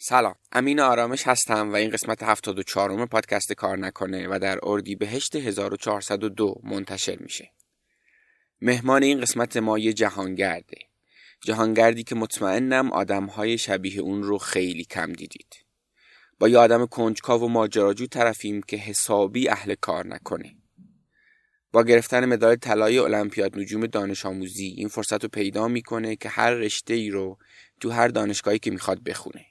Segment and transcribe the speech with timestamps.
[0.00, 0.34] سلام.
[0.52, 6.60] امین آرامش هستم و این قسمت 74 پادکست کار نکنه و در اردی بهشت 1402
[6.62, 7.50] منتشر میشه.
[8.62, 10.78] مهمان این قسمت ما یه جهانگرده.
[11.44, 15.56] جهانگردی که مطمئنم آدمهای شبیه اون رو خیلی کم دیدید.
[16.38, 20.56] با یه آدم کنجکاو و ماجراجو طرفیم که حسابی اهل کار نکنه.
[21.72, 26.50] با گرفتن مدال طلای المپیاد نجوم دانش آموزی این فرصت رو پیدا می‌کنه که هر
[26.50, 27.38] رشته ای رو
[27.80, 29.46] تو هر دانشگاهی که می‌خواد بخونه.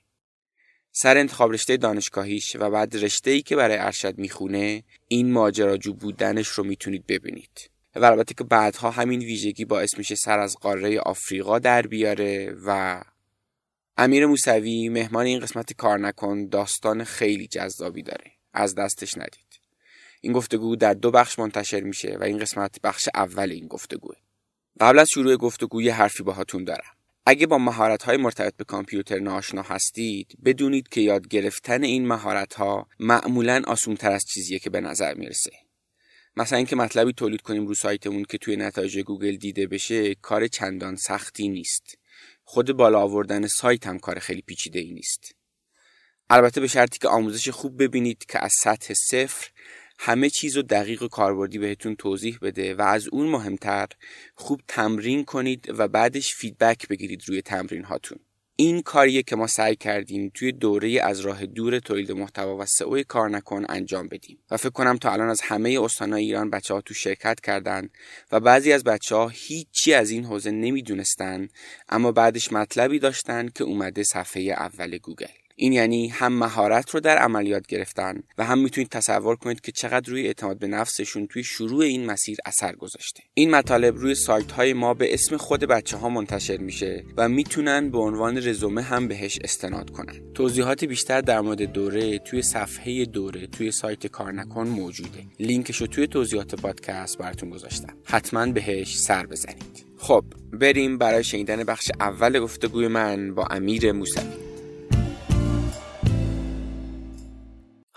[0.99, 6.47] سر انتخاب رشته دانشگاهیش و بعد رشته ای که برای ارشد می‌خونه این ماجراجو بودنش
[6.47, 7.69] رو می‌تونید ببینید.
[7.95, 13.01] و البته که بعدها همین ویژگی باعث میشه سر از قاره آفریقا در بیاره و
[13.97, 18.31] امیر موسوی مهمان این قسمت کار نکن داستان خیلی جذابی داره.
[18.53, 19.59] از دستش ندید.
[20.21, 24.15] این گفتگو در دو بخش منتشر میشه و این قسمت بخش اول این گفتگوه.
[24.79, 26.96] قبل از شروع گفتگو یه حرفی باهاتون دارم.
[27.29, 32.53] اگه با مهارت های مرتبط به کامپیوتر ناآشنا هستید بدونید که یاد گرفتن این مهارت
[32.53, 35.51] ها معمولا آسون تر از چیزیه که به نظر می‌رسه.
[36.37, 40.95] مثلا اینکه مطلبی تولید کنیم رو سایتمون که توی نتایج گوگل دیده بشه کار چندان
[40.95, 41.97] سختی نیست.
[42.43, 45.35] خود بالا آوردن سایت هم کار خیلی پیچیده ای نیست.
[46.29, 49.49] البته به شرطی که آموزش خوب ببینید که از سطح صفر
[49.99, 53.87] همه چیز رو دقیق و کاربردی بهتون توضیح بده و از اون مهمتر
[54.35, 58.19] خوب تمرین کنید و بعدش feedback بگیرید روی تمرین هاتون.
[58.59, 63.03] این کاریه که ما سعی کردیم توی دوره از راه دور تولید محتوا و SEO
[63.03, 64.39] کار نکن انجام بدیم.
[64.51, 67.89] و فکر کنم تا الان از همه استانهای ایران بچه ها تو شرکت کردن
[68.31, 71.47] و بعضی از بچه ها هیچی از این حوزه نمی‌دونستن
[71.89, 75.46] اما بعدش مطلبی داشتن که اومده صفحه اول گوگل.
[75.59, 80.11] این یعنی هم مهارت رو در عملیات گرفتن و هم می‌تونید تصور کنید که چقدر
[80.11, 83.23] روی اعتماد به نفسشون توی شروع این مسیر اثر گذاشته.
[83.33, 87.89] این مطالب روی سایت های ما به اسم خود بچه ها منتشر میشه و می‌تونن
[87.91, 90.33] به عنوان رزومه هم بهش استناد کنن.
[90.33, 95.23] توضیحات بیشتر در مورد دوره توی صفحه دوره توی سایت کار نکن موجوده.
[95.39, 97.97] لینکش رو توی توضیحات پادکست براتون گذاشتم.
[98.03, 99.85] حتما بهش سر بزنید.
[99.97, 100.23] خب
[100.53, 104.46] بریم برای شنیدن بخش اول گفتگوی من با امیر موسوی.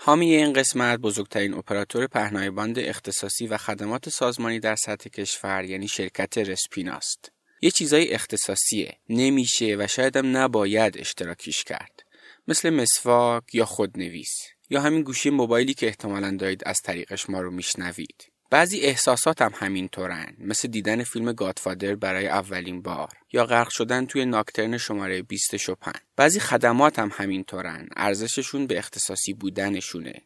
[0.03, 5.87] حامی این قسمت بزرگترین اپراتور پهنای باند اختصاصی و خدمات سازمانی در سطح کشور یعنی
[5.87, 7.31] شرکت رسپیناست.
[7.61, 8.97] یه چیزای اختصاصیه.
[9.09, 12.03] نمیشه و شایدم نباید اشتراکیش کرد.
[12.47, 14.33] مثل مسواک یا خودنویس.
[14.69, 18.30] یا همین گوشی موبایلی که احتمالا دارید از طریقش ما رو میشنوید.
[18.51, 23.09] بعضی احساسات هم همین طورن مثل دیدن فیلم گادفادر برای اولین بار.
[23.33, 28.77] یا غرق شدن توی ناکترن شماره 20 شپن بعضی خدمات هم همین طورن ارزششون به
[28.77, 30.21] اختصاصی بودنشونه.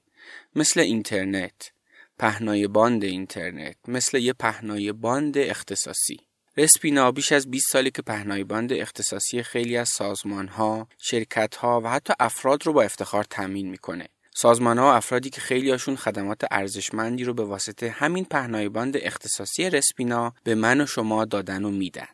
[0.55, 1.71] مثل اینترنت.
[2.19, 3.75] پهنای باند اینترنت.
[3.87, 6.19] مثل یه پهنای باند اختصاصی.
[6.57, 11.81] رسپینا بیش از 20 ساله که پهنای باند اختصاصی خیلی از سازمان ها، شرکت ها
[11.81, 14.07] و حتی افراد رو با افتخار تامین می‌کنه.
[14.37, 19.69] سازمان ها و افرادی که خیلیاشون خدمات ارزشمندی رو به واسطه همین پهنای باند اختصاصی
[19.69, 22.07] رسپینا به من و شما دادن و میدن.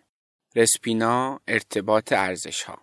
[0.55, 2.77] رسپینا ارتباط ارزش ها.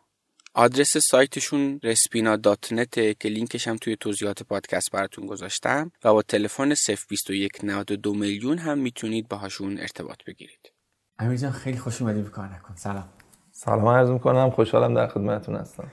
[0.54, 6.22] آدرس سایتشون رسپینا dot net که لینکش هم توی توضیحات پادکست براتون گذاشتم و با
[6.22, 6.74] تلفن
[7.08, 10.72] 021 92 میلیون هم می‌تونید باهاشون ارتباط بگیرید.
[11.18, 13.08] امیر جان خیلی خوش اومدی به کار نکن سلام
[13.52, 15.90] سلام عرض می‌کنم خوشحالم در خدمتتون هستم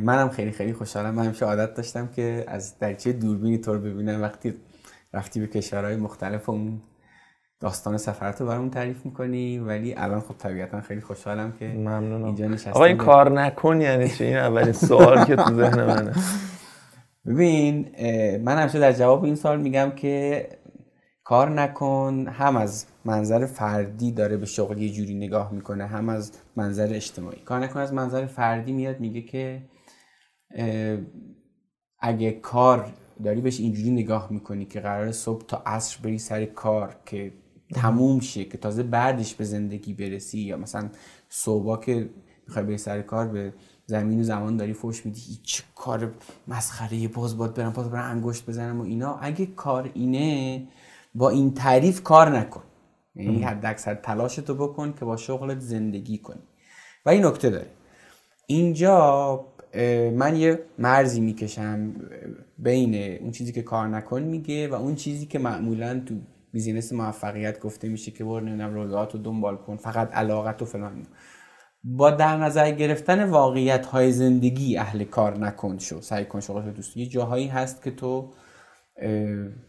[0.00, 1.14] منم خیلی خیلی خوشحالم.
[1.14, 4.22] من همیشه عادت داشتم که از درچه دوربینی تو رو ببینم.
[4.22, 4.54] وقتی
[5.12, 6.82] رفتی به کشورهای مختلف اون
[7.60, 9.58] داستان سفرت رو برامون تعریف می‌کنی.
[9.58, 12.24] ولی الان خب طبیعتا خیلی خوشحالم که ممنونم.
[12.24, 12.70] اینجا نشستم.
[12.70, 16.12] آقا این کار نکن یعنی چی؟ این اولین سوال که تو ذهن منه.
[17.26, 17.86] ببین
[18.44, 20.48] من همیشه در جواب این سوال میگم که
[21.24, 26.32] کار نکن هم از منظر فردی داره به شغل یه جوری نگاه می‌کنه هم از
[26.56, 27.40] منظر اجتماعی.
[27.40, 29.62] کار نکن از منظر فردی میاد میگه که
[31.98, 32.92] اگه کار
[33.24, 37.32] داری بهش اینجوری نگاه می‌کنی که قرار صبح تا عصر بری سر کار که
[37.74, 40.88] تموم شه که تازه بعدش به زندگی برسی یا مثلا
[41.28, 42.10] صبح که
[42.46, 43.54] می‌خوای بری سر کار به
[43.86, 46.14] زمین و زمان داری فوش میدی هیچ کار
[46.48, 49.16] مسخره باز باد برم باز برم انگشت بزنم و اینا.
[49.16, 50.62] اگه کار اینه
[51.14, 52.62] با این تعریف کار نکن.
[53.14, 56.42] یعنی حد اکثر تلاش تو بکن که با شغلت زندگی کنی.
[57.06, 57.66] و این نکته داره.
[58.46, 59.46] اینجا
[60.14, 61.94] من یه مرزی می‌کشم
[62.58, 66.14] بین اون چیزی که کار نکن میگه و اون چیزی که معمولا تو
[66.52, 71.06] بیزینس موفقیت گفته میشه که برو نمی‌دونم رویات رو دنبال کن فقط علاقت و فلان
[71.84, 76.96] با در نظر گرفتن واقعیت های زندگی اهل کار نکن شو سعی کن شغل دوست
[76.96, 78.30] یه جاهایی هست که تو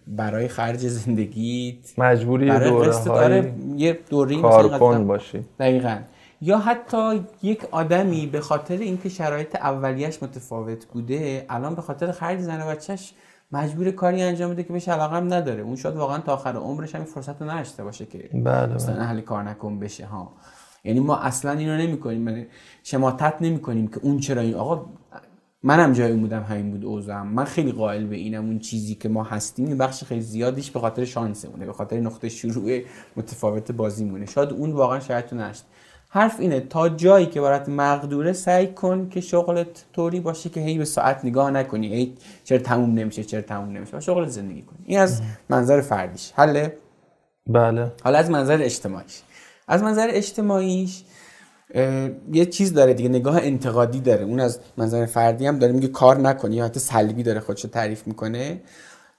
[0.08, 2.00] برای خرج زندگیت.
[2.00, 5.46] مجبوری دوره های یه دوره کارکن باشی.
[5.60, 5.98] دقیقا.
[6.42, 12.40] یا حتی یک آدمی به خاطر اینکه شرایط اولیش متفاوت بوده الان به خاطر خرید
[12.40, 13.14] زن و بچهش
[13.52, 15.64] مجبور کاری انجام بده که بهش علاقه هم نداره.
[15.64, 19.04] اون شاید واقعا تا آخر عمرش هم فرصت رو نداشته باشه که بله مثلا بله
[19.04, 20.32] اهل کار نکن بشه ها.
[20.84, 22.48] یعنی ما اصلا اینو نمی کنیم
[22.84, 24.86] شماتت نمی کنیم که اون چرا این آقا
[25.64, 27.28] منم جای اون بودم همین بود اوضاعم.
[27.28, 30.80] من خیلی قائل به اینم اون چیزی که ما هستیم این بخش خیلی زیادیش به
[30.80, 32.82] خاطر شانسمونه به خاطر نقطه شروع
[33.16, 34.26] متفاوت بازیمونه.
[34.26, 35.64] شاید اون واقعا شاید تو نشت.
[36.10, 40.78] حرف اینه تا جایی که برات مقدوره سعی کن که شغلت طوری باشه که هی
[40.78, 41.96] به ساعت نگاه نکنی.
[41.96, 42.14] هی
[42.44, 43.98] چرا تموم نمیشه چرا تموم نمیشه.
[43.98, 44.80] و شغلت زندگی کنی.
[44.86, 46.32] این از منظر فردیش.
[46.36, 46.78] حله؟
[47.48, 47.92] بله.
[48.04, 49.22] حالا از منظر اجتماعیش.
[49.68, 51.04] از منظر اجتماعیش
[52.34, 54.26] یه چیز داره دیگه نگاه انتقادی داره.
[54.26, 58.08] اون از منظر فردی هم داره میگه کار نکنی یا حتی سلبی داره خودشو تعریف
[58.08, 58.62] می‌کنه.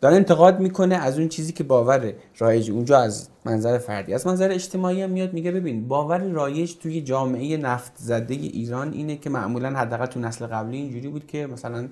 [0.00, 4.14] داره انتقاد می‌کنه از اون چیزی که باور رایج اونجا از منظر فردی.
[4.14, 9.17] از منظر اجتماعی هم میاد میگه ببین باور رایج توی جامعه نفت زده ایران اینه
[9.17, 11.88] که معمولا حداقل تو نسل قبلی اینجوری بود که مثلا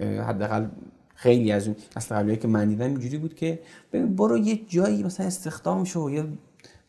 [0.00, 0.66] حداقل
[1.14, 3.58] خیلی از اون نسل قبلی که من دیدم اینجوری بود که
[3.92, 6.24] ببین برو یه جایی مثلا استخدام شو یا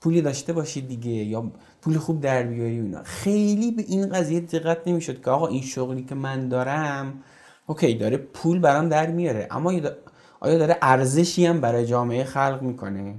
[0.02, 1.52] پولی داشته باشی دیگه یا
[1.88, 3.04] پول خوب در بیاری و اینا.
[3.04, 7.14] خیلی به این قضیه دقت نمی‌شد که آقا این شغلی که من دارم
[7.68, 9.74] اوکی داره پول برام در میاره اما
[10.40, 13.16] آیا داره ارزشی هم برای جامعه خلق می‌کنه؟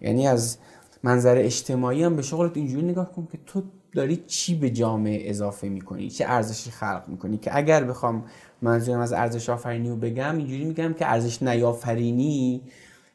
[0.00, 0.58] یعنی از
[1.02, 3.62] منظر اجتماعی هم به شغلت اینجوری نگاه کن که تو
[3.92, 8.24] داری چی به جامعه اضافه می‌کنی؟ چه ارزشی خلق می‌کنی؟ که اگر بخوام
[8.62, 12.62] منظورم از ارزش آفرینی رو بگم اینجوری میگم که ارزش نیافرینی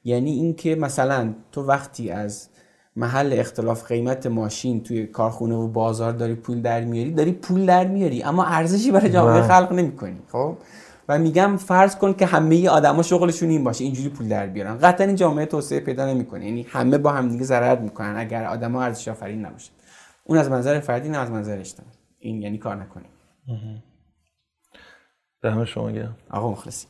[0.04, 2.50] یعنی اینکه مثلا تو وقتی از
[3.00, 7.88] محل اختلاف قیمت ماشین توی کارخونه و بازار داری پول در میاری داری پول در
[7.88, 9.42] میاری اما ارزشی برای جامعه.
[9.42, 10.57] خلق نمی‌کنی خب؟
[11.10, 14.78] و میگم فرض کن که همه آدما شغلشون این باشه اینجوری پول در بیارن.
[14.78, 18.84] قطعا این جامعه توسعه پیدا نمی‌کنه یعنی همه با هم دیگه ضرر می‌کنن اگر آدما
[18.84, 19.72] ارزش آفرین نباشن.
[20.24, 21.94] اون از منظر فردی نه از منظر اجتماعی.
[22.19, 23.10] این یعنی کار نکنیم.
[25.44, 26.16] دم شما گرم.
[26.30, 26.88] آقا مخلصی.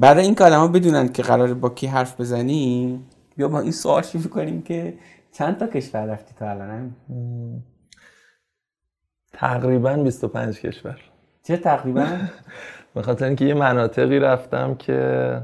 [0.00, 3.06] برای اینکه آدما بدونن که قراره با کی حرف بزنیم
[3.36, 4.94] بیا با این سوال شروع کنیم که
[5.32, 6.94] چند تا کشور رفتی تا الان؟
[9.32, 11.00] تقریبا 25 کشور.
[11.42, 12.06] چه تقریبا؟
[12.94, 15.42] به خاطر اینکه یه مناطقی رفتم که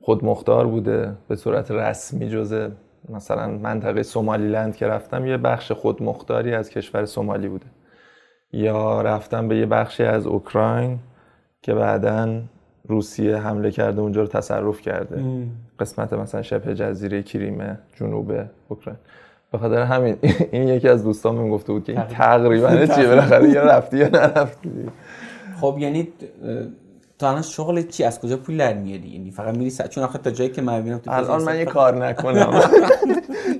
[0.00, 2.68] خودمختار بوده به صورت رسمی جزء
[3.08, 7.66] مثلا منطقه سومالیلند که رفتم یه بخش خودمختاری از کشور سومالی بوده.
[8.52, 10.98] یا رفتم به یه بخشی از اوکراین
[11.62, 12.42] که بعدا
[12.88, 15.22] روسیه حمله کرده اونجا رو تصرف کرده.
[15.80, 18.32] قسمت مثلا شبه جزیره کریمه جنوب
[18.68, 18.98] اوکراین.
[19.52, 20.16] به خاطر همین
[20.52, 22.86] این یکی از دوستان بهم گفته بود که این تقریبا.
[22.86, 24.70] چیه؟ بالاخره یا رفتی یا نرفتی.
[25.60, 26.08] خب یعنی
[27.18, 30.18] تو الان شغل چی؟ از کجا پول در میاری؟ یعنی فقط میری س- چون آخه
[30.18, 32.60] تا جایی که من ببینم تو الان من یه کار نکنم.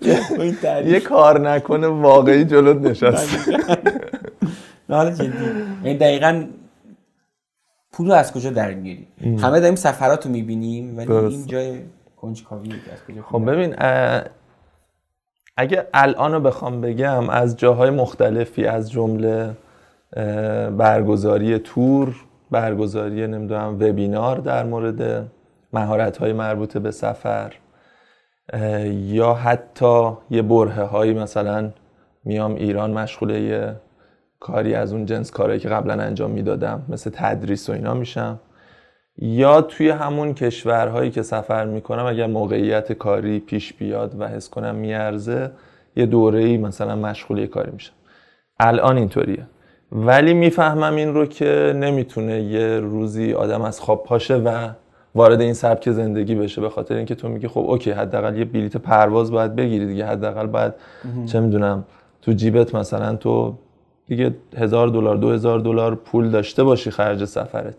[0.87, 3.49] یه کار نکنه واقعی جلوت نشست
[4.89, 5.29] نه، حالا جدی.
[5.85, 6.45] یعنی دقیقا
[7.99, 11.37] پول رو از کجا در میاری همه داریم سفرات رو می‌بینیم ولی درست.
[11.37, 11.81] این جای
[12.17, 13.75] کنجکاویه که از کجا خب ببین
[15.57, 19.57] اگه الان رو بخوام بگم از جاهای مختلفی از جمله
[20.77, 22.17] برگزاری تور
[22.51, 25.31] برگزاری نمی‌دونم وبینار در مورد
[25.73, 27.53] مهارت های مربوط به سفر
[28.91, 31.71] یا حتی یه برهه هایی مثلا
[32.25, 33.75] میام ایران مشغول یه
[34.41, 38.41] کاری از اون جنس کارهایی که قبلا انجام می‌دادم مثل تدریس و اینا میشم.
[39.19, 44.75] یا توی همون کشورهایی که سفر می‌کنم اگر موقعیت کاری پیش بیاد و حس کنم
[44.75, 45.51] میارزه
[45.97, 47.93] یه دوره ای مثلا مشغول یه کاری میشم.
[48.61, 49.47] الان اینطوریه.
[49.93, 54.69] ولی می‌فهمم این رو که نمی‌تونه یه روزی آدم از خواب پاشه و
[55.15, 58.77] وارد این سبک زندگی بشه به خاطر اینکه تو میگی خب اوکی حداقل یه بلیت
[58.77, 60.73] پرواز باید بگیری دیگه حداقل باید
[61.27, 61.85] چه می‌دونم
[62.23, 63.59] تو جیبت مثلا تو
[64.09, 67.75] دیگه هزار دلار دو هزار دلار پول داشته باشی خرج سفرت.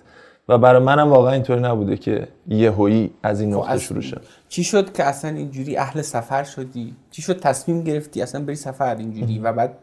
[0.49, 4.17] و برای منم واقعا اینطوری نبوده که یهویی از این نقطه از- شروع شه.
[4.49, 8.95] چی شد که اصلا اینجوری اهل سفر شدی؟ چی شد تصمیم گرفتی اصلا بری سفر
[8.95, 9.77] اینجوری و بعد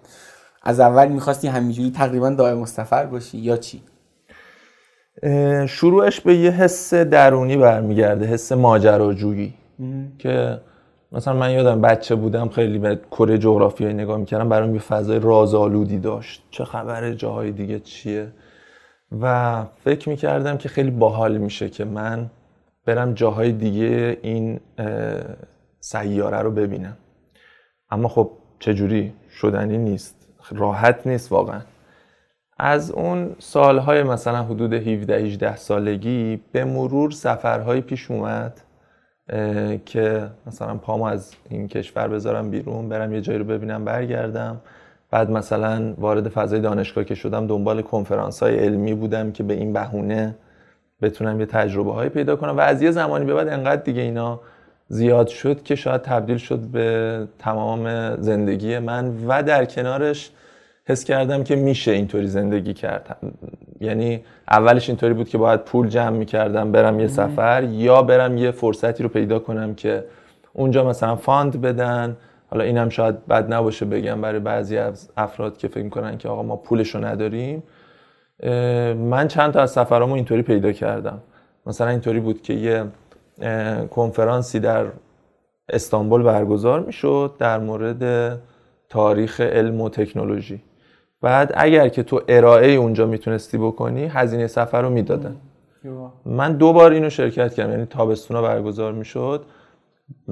[0.63, 3.83] از اول می‌خواستی همینجوری تقریبا دائم سفر باشی یا چی؟
[5.69, 9.55] شروعش به یه حس درونی برمیگرده حس ماجراجویی
[10.19, 10.61] که
[11.13, 15.99] مثلا من یادم بچه بودم خیلی به کره جغرافیایی نگاه می‌کردم برام یه فضای رازآلودی
[15.99, 16.43] داشت.
[16.51, 18.33] چه خبره جاهای دیگه چیه؟
[19.21, 22.31] و فکر می‌کردم که خیلی باحال میشه که من
[22.85, 24.61] برم جاهای دیگه این
[25.81, 26.97] سیاره رو ببینم.
[27.91, 30.29] اما خب چجوری؟ شدنی نیست.
[30.51, 31.61] راحت نیست واقعا.
[32.59, 38.61] از اون سالهای مثلا حدود 17 18 سالگی به مرور سفرهایی پیش اومد
[39.87, 44.61] که مثلا پامو از این کشور بذارم بیرون برم یه جایی رو ببینم برگردم.
[45.11, 49.73] بعد مثلا وارد فضای دانشگاه که شدم دنبال کنفرانس های علمی بودم که به این
[49.73, 50.35] بهونه
[51.03, 52.57] بتونم یه تجربه های پیدا کنم.
[52.57, 54.41] و از یه زمانی به بعد انقدر دیگه اینا
[54.89, 59.27] زیاد شد که شاید تبدیل شد به تمام زندگی من.
[59.29, 60.31] و در کنارش
[60.85, 63.17] حس کردم که میشه اینطوری زندگی کرد.
[63.81, 68.51] یعنی اولش اینطوری بود که باید پول جمع می‌کردم برم یه سفر یا برم یه
[68.51, 70.05] فرصتی رو پیدا کنم که
[70.53, 72.17] اونجا مثلا فاند بدن.
[72.51, 76.43] حالا اینم شاید بد نباشه بگم برای بعضی از افراد که فکر می‌کنن که آقا
[76.43, 77.63] ما پولش رو نداریم
[78.95, 81.23] من چند تا از سفرامو اینطوری پیدا کردم.
[81.67, 82.85] مثلا اینطوری بود که یه
[83.91, 84.87] کنفرانسی در
[85.69, 88.39] استانبول برگزار می‌شد در مورد
[88.89, 90.63] تاریخ علم و تکنولوژی.
[91.23, 95.37] بعد اگر که تو ارائه اونجا می‌تونستی بکنی هزینه سفر رو می‌دادن.
[96.25, 99.45] من دو بار اینو شرکت کردم یعنی تابستونا برگزار می‌شد.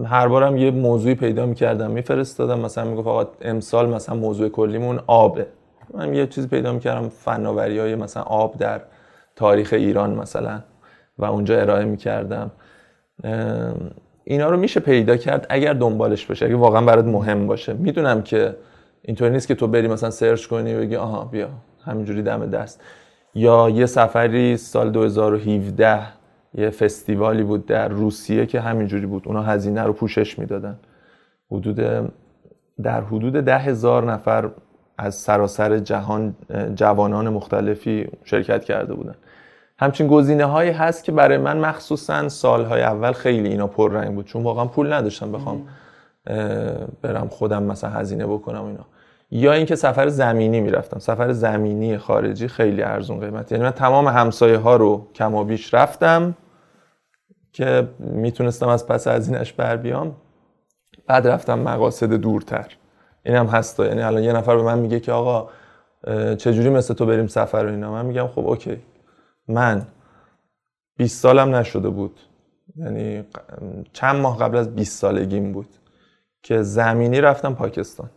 [0.05, 5.47] هر بارم یه موضوعی پیدا می‌کردم میفرستادم مثلا می‌گفت آقا امسال مثلا موضوع کلیمون آبه.
[5.95, 8.81] من یه چیزی پیدا می‌کردم فناوری های مثلا آب در
[9.37, 10.61] تاریخ ایران مثلا
[11.19, 12.51] و اونجا ارائه می‌کردم.
[14.25, 17.73] اینا رو میشه پیدا کرد اگر دنبالش باشه اگه واقعا برات مهم باشه.
[17.73, 18.57] می‌دونم که
[19.05, 21.49] اینطوری نیست که تو بری مثلا سرچ کنی و بگی آها بیا
[21.85, 22.81] همینجوری دم دست.
[23.35, 26.01] یا یه سفری سال 2017
[26.55, 29.23] یه فستیوالی بود در روسیه که همینجوری بود.
[29.27, 30.79] اونا هزینه رو پوشش می‌دادن.
[31.51, 31.81] حدود
[32.83, 34.51] در حدود ده هزار نفر
[34.99, 36.35] از سراسر جهان
[36.75, 39.15] جوانان مختلفی شرکت کرده بودن.
[39.79, 44.27] همچین گزینه هایی هست که برای من مخصوصا سالهای اول خیلی اینا پررنگ بود.
[44.27, 45.69] چون واقعا پول نداشتم بخوام
[47.03, 48.87] برم خودم مثلا هزینه بکنم اینا.
[49.37, 50.99] یا اینکه سفر زمینی می‌رفتم.
[50.99, 53.53] سفر زمینی خارجی خیلی ارزون قیمت.
[53.53, 56.37] یعنی من تمام همسایه ها رو و بیش رفتم
[57.53, 60.17] که می‌تونستم از پس هزینهش بر بیام.
[61.07, 62.77] بعد رفتم مقاصد دورتر.
[63.25, 63.81] این هم هست.
[63.81, 65.49] یعنی الان یه نفر به من میگه که آقا
[66.37, 68.83] چجوری مثل تو بریم سفر و اینا؟ من میگم خب اوکی.
[69.49, 69.87] من
[70.97, 72.21] 20 سالم نشده بود.
[72.77, 73.25] یعنی
[73.93, 75.69] چند ماه قبل از 20 سالگیم بود
[76.43, 78.11] که زمینی رفتم پاکستان.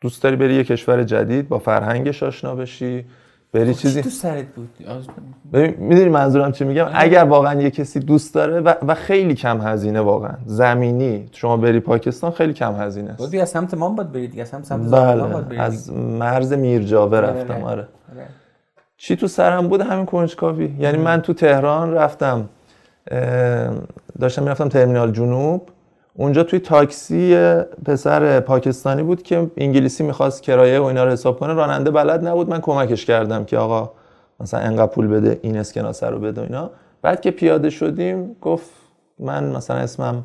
[0.00, 3.04] دوست داری بری یه کشور جدید با فرهنگش آشنا بشی
[3.52, 4.68] بری چیزی؟ تو سرت بود؟
[5.78, 10.00] می‌دونی منظورم چی میگم؟ اگر واقعا یه کسی دوست داره و, و خیلی کم هزینه
[10.00, 10.34] واقعا.
[10.46, 13.34] زمینی شما بری پاکستان خیلی کم هزینه است.
[13.34, 17.88] از سمت ما باید برید دیگه از سمت سمت بله از مرز میرجاوه رفتم آره
[18.96, 20.74] چی تو سرم بود؟ همین کنجکاوی.
[20.78, 22.48] یعنی من تو تهران رفتم
[24.20, 25.68] داشتم می‌رفتم ترمینال جنوب.
[26.20, 27.36] اونجا توی تاکسی
[27.84, 31.54] پسر پاکستانی بود که انگلیسی می‌خواست کرایه و اینا رو حساب کنه.
[31.54, 32.50] راننده بلد نبود.
[32.50, 33.90] من کمکش کردم که آقا
[34.40, 36.70] مثلا انقدر پول بده این اسکناسه رو بده اینا.
[37.02, 38.70] بعد که پیاده شدیم گفت
[39.18, 40.24] من مثلا اسمم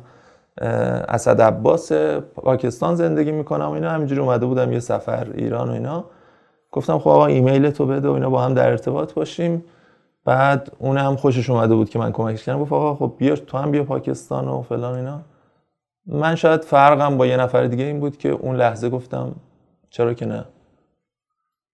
[1.08, 1.92] اسد عباس
[2.34, 3.90] پاکستان زندگی می‌کنم اینا.
[3.90, 6.04] همینجوری اومده بودم یه سفر ایران و اینا.
[6.72, 9.64] گفتم خب آقا ایمیل تو بده و اینا با هم در ارتباط باشیم.
[10.24, 12.60] بعد اون هم خوشش اومده بود که من کمکش کردم.
[12.60, 15.20] گفت آقا خب بیا تو هم بیا پاکستان و فلان اینا.
[16.06, 19.34] من شاید فرقم با یه نفر دیگه این بود که اون لحظه گفتم
[19.90, 20.44] چرا که نه؟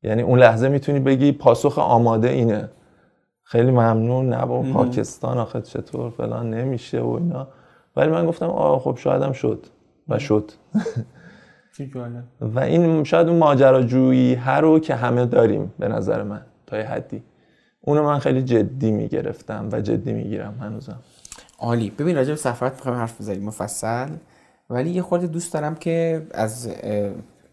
[0.02, 2.70] یعنی اون لحظه می‌تونی بگی پاسخ آماده اینه.
[3.42, 7.48] خیلی ممنون نه با پاکستان آخه چطور فلان نمیشه و اینا.
[7.96, 9.66] ولی من گفتم آه خب شایدم شد
[10.08, 10.52] و شد.
[12.40, 16.84] و این شاید اون ماجراجویی هر رو که همه داریم به نظر من تا یه
[16.84, 17.22] حدی.
[17.80, 20.98] اونو من خیلی جدی می‌گرفتم و جدی می‌گیرم هنوزم.
[21.60, 21.90] عالی.
[21.90, 24.08] ببین راجع به سفرت می‌خوایم حرف بزنیم مفصل.
[24.70, 26.68] ولی یه خورده دوست دارم که از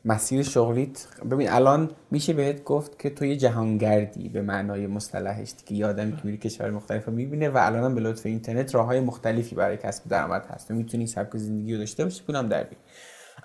[0.06, 5.76] مسیر شغلیت ببین الان میشه بهت گفت که تو یه جهانگردی به معنای مصطلحش که
[5.76, 8.86] یه آدمی که میره کشور مختلف رو می‌بینه و الان هم به لطف اینترنت راه
[8.86, 10.72] های مختلفی برای کسب درآمد هست.
[10.72, 12.68] و می‌تونی سبک زندگی رو داشته باشی پولم در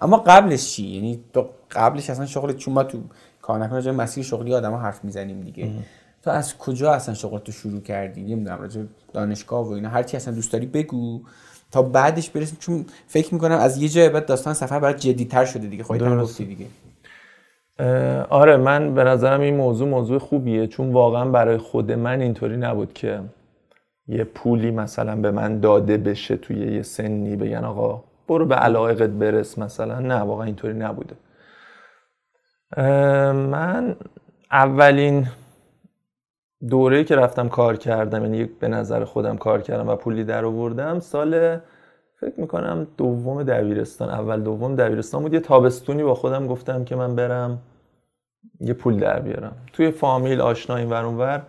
[0.01, 3.03] اما قبلش چی؟ یعنی تو قبلش اصلا شغل چون ما تو
[3.43, 5.71] کار نکنه مسیر شغلی آدما حرف می‌زنیم دیگه.
[6.25, 9.89] تو از کجا اصلا شغل تو شروع کردی؟ نمی‌دونم راجع دانشگاه و اینا.
[9.89, 11.23] هر چی اصلا دوست داری بگو
[11.71, 15.67] تا بعدش برسیم چون فکر می‌کنم از یه جای بعد داستان سفر برات جدی‌تر شده
[15.67, 15.85] دیگه.
[15.85, 16.67] خودت هم گفتی دیگه.
[18.31, 20.67] آره من به نظرم این موضوع موضوع خوبیه.
[20.67, 23.21] چون واقعا برای خود من اینطوری نبود که
[24.07, 27.37] یه پولی مثلا به من داده بشه توی یه سنی.
[27.37, 29.59] بگن آقا برو به علاقت برس.
[29.59, 31.15] مثلا نه واقعا اینطوری نبوده.
[33.33, 33.97] من
[34.51, 35.27] اولین
[36.71, 41.01] دوره که رفتم کار کردم یعنی به نظر خودم کار کردم و پولی در آوردم
[41.01, 41.59] سال
[42.21, 45.35] فکر می‌کنم دوم دبیرستان اول دوم دبیرستان بود.
[45.35, 47.59] یه تابستونی با خودم گفتم که من برم
[48.61, 49.57] یه پول در بیارم.
[49.73, 51.43] توی فامیل آشنا این ور اونور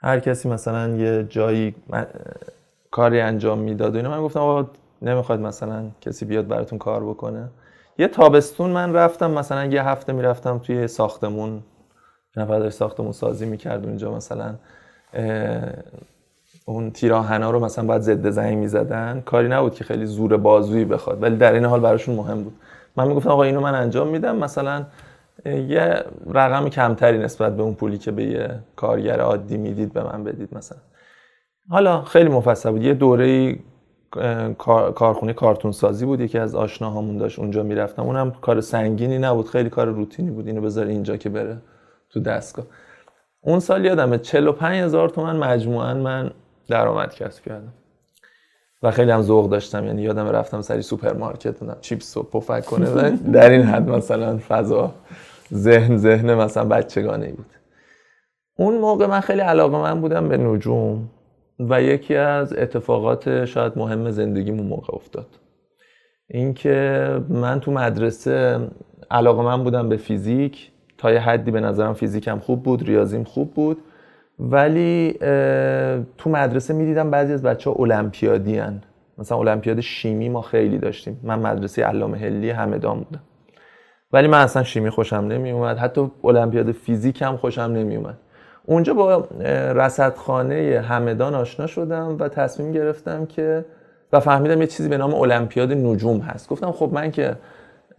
[0.00, 1.74] هر کسی مثلا یه جایی
[2.90, 4.70] کاری انجام می‌داد و اینا من گفتم آقا
[5.02, 7.48] نمی‌خواد مثلا کسی بیاد براتون کار بکنه؟
[7.98, 11.62] یه تابستون من رفتم مثلا یه هفته می‌رفتم توی ساختمون
[12.36, 14.54] نفر داشت ساختمون سازی می‌کرد اونجا مثلا
[16.66, 19.22] اون تیراهنا رو مثلا باید ضد زنگ می‌زدن.
[19.26, 22.52] کاری نبود که خیلی زور بازویی بخواد ولی در این حال براشون مهم بود.
[22.96, 24.84] من می‌گفتم آقا اینو من انجام میدم مثلا
[25.46, 30.24] یه رقم کمتری نسبت به اون پولی که به یه کارگر عادی می‌دید به من
[30.24, 30.78] بدید مثلا.
[31.70, 32.82] حالا خیلی مفصل بود.
[32.82, 33.58] یه دوره
[34.94, 36.20] کارخونه کارتون سازی بود.
[36.20, 38.02] یکی از آشناهامون داشت اونجا می‌رفتم.
[38.02, 40.46] اونم کار سنگینی نبود خیلی کار روتینی بود.
[40.46, 41.56] اینو بذاره اینجا که بره.
[42.10, 42.66] تو دستگاه.
[43.40, 46.30] اون سال یادمه 45 هزار تومن مجموعا من
[46.68, 47.72] درآمد کسب کردم.
[48.82, 53.10] و خیلی هم ذوق داشتم یعنی یادم رفتم سری سوپرمارکت بودم چیپس و پفک کنه
[53.32, 54.94] در این حد مثلا فضا
[55.54, 57.46] ذهن ذهن مثلا بچگانه بود.
[58.56, 61.10] اون موقع من خیلی علاقه‌مند بودم به نجوم
[61.60, 65.26] و یکی از اتفاقات شاید مهم زندگیمون موقع افتاد.
[66.30, 68.68] اینکه من تو مدرسه
[69.10, 73.54] علاقه من بودم به فیزیک تا یه حدی به نظرم فیزیکم خوب بود ریاضیم خوب
[73.54, 73.78] بود.
[74.38, 75.18] ولی
[76.18, 78.82] تو مدرسه می‌دیدم بعضی از بچه ها المپیادی هن.
[79.18, 81.20] مثلا المپیاد شیمی ما خیلی داشتیم.
[81.22, 83.20] من مدرسه علامه هلی همدان بودم.
[84.12, 88.18] ولی من اصلا شیمی خوشم نمی اومد حتی المپیاد فیزیک هم خوشم نمی اومد
[88.64, 89.28] اونجا با
[89.74, 93.64] رصدخانه همدان آشنا شدم و تصمیم گرفتم که
[94.12, 96.48] و فهمیدم یه چیزی به نام المپیاد نجوم هست.
[96.48, 97.36] گفتم خب من که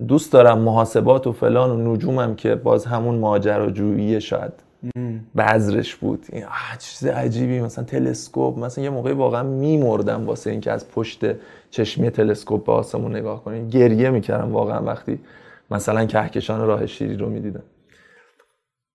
[0.08, 4.51] دوست دارم محاسبات و فلان و نجومم که باز همون ماجراجویی شاید
[5.38, 6.25] بذرش بود.
[6.32, 6.44] این
[6.79, 7.62] چیز عجیبی.
[7.62, 11.25] مثلا تلسکوپ مثلا یه موقعی واقعا میمردم واسه اینکه از پشت
[11.70, 13.68] چشمی تلسکوپ به آسمون نگاه کنیم.
[13.68, 15.20] گریه می‌کردم واقعا وقتی
[15.72, 17.63] مثلا کهکشان راه شیری رو می‌دیدم.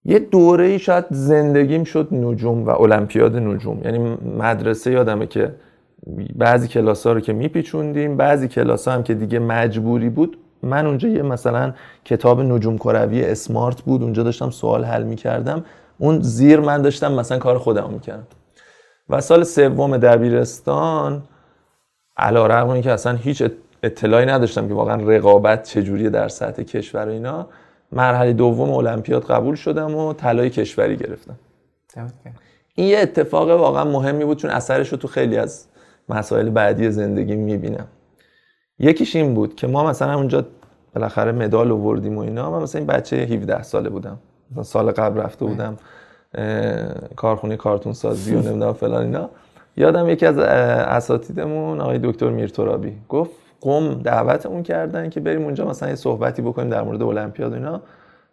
[0.05, 3.81] یه دوره ای شاید زندگیم شد نجوم و المپیاد نجوم.
[3.85, 3.99] یعنی
[4.39, 5.55] مدرسه یادمه که
[6.37, 10.87] بعضی کلاس ها رو که میپیچوندیم بعضی کلاس ها هم که دیگه مجبوری بود من
[10.87, 11.73] اونجا یه مثلا
[12.04, 15.64] کتاب نجوم کروی اسمارت بود اونجا داشتم سوال حل می‌کردم.
[15.99, 18.26] اون زیر من داشتم مثلا کار خودم می‌کردم.
[19.09, 21.22] و سال سوم دبیرستان
[22.16, 23.42] علا رقم که اصلا هیچ
[23.83, 27.46] اطلاعی نداشتم که واقعا رقابت چجوریه در سطح کشور و اینا
[27.92, 31.37] مرحله دوم المپیاد قبول شدم و طلای کشوری گرفتم.
[32.74, 35.66] این یه اتفاق واقعا مهمی بود چون اثرش رو تو خیلی از
[36.09, 37.87] مسائل بعدی زندگی می‌بینم.
[38.79, 40.45] یکیش این بود که ما مثلا اونجا
[40.95, 42.51] بالاخره مدال آوردیم و اینا.
[42.51, 44.19] من مثلا این بچه 17 ساله بودم.
[44.51, 45.77] مثلا سال قبل رفته بودم
[47.17, 49.31] کارخونه کارتون سازی و نمی‌دونم فلان اینا.
[49.77, 52.93] یادم یکی از اساتیدمون آقای دکتر میرترابی.
[53.09, 57.55] گفت قم دعوتمون کردن که بریم اونجا مثلا یه صحبتی بکنیم در مورد المپیاد و
[57.55, 57.81] اینا.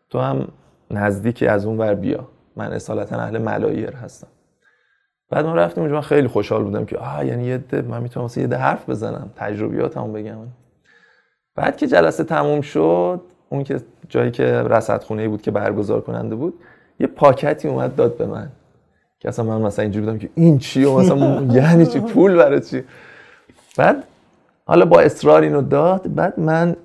[0.10, 0.48] تو هم
[0.92, 2.28] نزدیکی از اون ور بیا.
[2.56, 4.28] من اصالتا اهل ملایر هستم.
[5.32, 8.24] بعد ما رفتیم اونجا من خیلی خوشحال بودم که آه یعنی یه ده من می‌تونم
[8.24, 10.38] واسه یه ده حرف بزنم تجربیاتمو بگم.
[11.56, 16.54] بعد که جلسه تموم شد اون که جایی که رصدخونه بود که برگزار کننده بود
[17.00, 18.50] یه پاکتی اومد داد به من.
[19.20, 22.84] که اصلا من مثلا اینجوری بودم که این چیه مثلا یعنی چی پول برای چی؟
[23.78, 24.04] بعد
[24.65, 26.76] حالا با اصرار اینو داد بعد من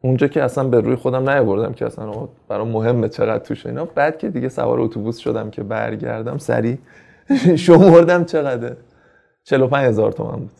[0.00, 3.84] اونجا که اصلا به روی خودم نیاوردم که اصلا برام مهمه چقدر توش اینا.
[3.84, 6.78] بعد که دیگه سوار اتوبوس شدم که برگردم سری
[7.66, 8.76] شمردم چقدر؟
[9.44, 10.50] 45 هزار تومن بود.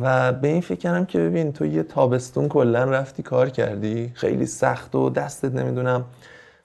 [0.00, 4.12] و به این فکر کردم که ببین تو یه تابستون کلا رفتی کار کردی.
[4.14, 6.04] خیلی سخت و دستت نمی‌دونم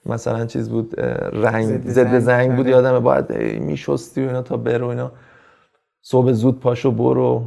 [0.06, 1.00] مثلا چیز بود
[1.34, 5.12] رنگ ضد زنگ بود یادمه باید میشستی و اینا تا برو اینا.
[6.02, 7.44] صبح زود پاشو برو.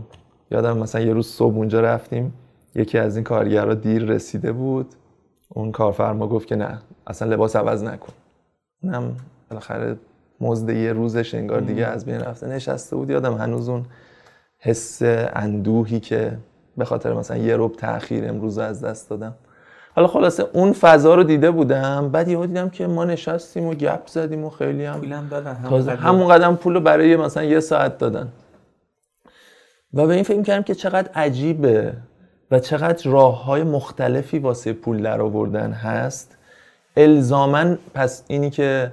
[0.51, 2.35] یادم مثلا یه روز صبح اونجا رفتیم.
[2.75, 4.87] یکی از این کارگرها دیر رسیده بود.
[5.49, 8.13] اون کارفرما گفت که نه اصلا لباس عوض نکن.
[8.83, 9.17] اونم
[9.51, 9.97] بالاخره
[10.41, 12.47] مزد یه روزش انگار دیگه از بین رفته.
[12.47, 13.87] نشسته بود یادم هنوز اون
[14.59, 16.39] حس اندوهی که
[16.77, 19.35] به خاطر مثلا یه روب تاخیر امروز از دست دادم.
[19.95, 24.07] حالا خلاصه اون فضا رو دیده بودم بعد یهو دیدم که ما نشستیم و گپ
[24.07, 26.57] زدیم و خیلی هم پولم دادن همون قدم.
[26.57, 28.29] پول رو برای مثلا یه ساعت دادن.
[29.95, 31.93] و به این فکر کردم که چقدر عجیبه
[32.51, 36.37] و چقدر راه های مختلفی واسه پول در آوردن هست.
[36.97, 38.93] الزامن پس اینی که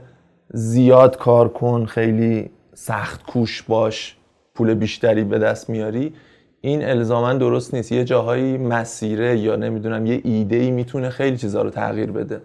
[0.56, 4.18] زیاد کار کن خیلی سخت کوش باش
[4.56, 6.14] پول بیشتری به دست میاری.
[6.62, 7.92] این الزاما درست نیست.
[7.92, 12.42] یه جاهایی مسیره یا نمی‌دونم یه ایده ای می‌تونه خیلی چیزها رو تغییر بده.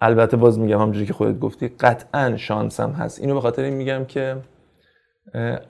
[0.00, 3.20] البته باز میگم همونجوری که خودت گفتی قطعا شانسم هست.
[3.20, 4.36] اینو به خاطر این میگم که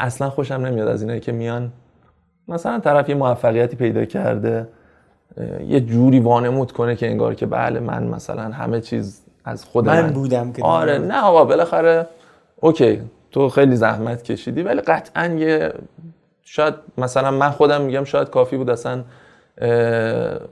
[0.01, 1.73] اصلا خوشم نمیاد از اینایی که میان.
[2.49, 4.69] مثلا طرف یه موفقیتی پیدا کرده
[5.67, 10.13] یه جوری وانمود کنه که انگار که بله من مثلا همه چیز از خود من,
[10.13, 12.07] بودم که آره نه آقا بالاخره
[12.61, 15.73] اوکی تو خیلی زحمت کشیدی ولی قطعا یه
[16.43, 19.05] شاید مثلا من خودم میگم شاید کافی بود اصلا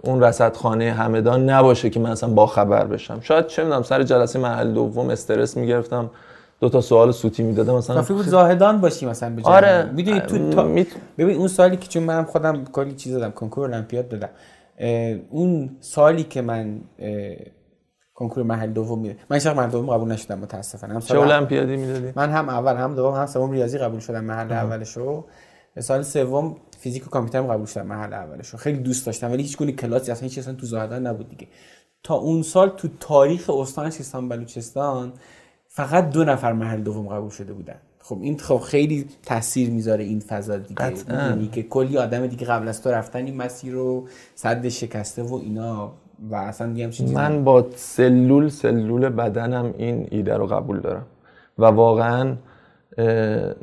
[0.02, 3.20] اون رصدخانه همدان نباشه که من اصلا با خبر بشم.
[3.20, 6.10] شاید چه می‌دونم سر جلسه محل دوم استرس می‌گرفتم
[6.60, 10.50] دو تا سوال سوتی می‌دادم مثلا کافی بود زاهدان باشی مثلا به آره می‌دونی تو
[10.50, 10.62] تا...
[11.18, 14.28] ببین اون سالی که چون منم خودم کلی چیز دادم کنکور المپیاد دادم
[15.30, 16.80] اون سالی که من
[18.22, 20.94] کنکور محل دوم میده من شخص محل دوم قبول نشدم متاسفانه.
[20.94, 24.52] هم چه المپیادی می‌دادی؟ من هم اول هم دوم هم سوم ریاضی قبول شدم محل
[24.52, 25.24] اولشو.
[25.80, 28.56] سال سوم فیزیک و کامپیوتر قبول شدم محل اولشو.
[28.56, 31.46] خیلی دوست داشتم ولی هیچ گونه کلاسی اصلا هیچ اصلا تو زاهدان نبود دیگه.
[32.02, 35.12] تا اون سال تو تاریخ استان سیستان بلوچستان
[35.68, 37.76] فقط دو نفر محل دوم قبول شده بودن.
[37.98, 40.94] خب این خب خیلی تاثیر می‌ذاره این فضا دیگه.
[41.52, 45.92] که کلی آدم دیگه قبل از تو رفتن این مسیر رو صد شکسته و اینا.
[46.30, 51.06] و اصلا دیگه من با سلول سلول بدنم این ایده رو قبول دارم.
[51.58, 52.36] و واقعا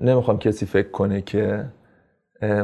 [0.01, 1.65] نمی‌خوام کسی فکر کنه که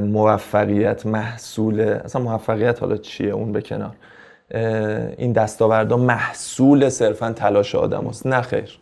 [0.02, 3.96] موفقیت محصول اصلا موفقیت حالا چیه؟ اون به کنار.
[5.18, 8.80] این دستاوردا محصول صرفا تلاش آدم است نه خیر.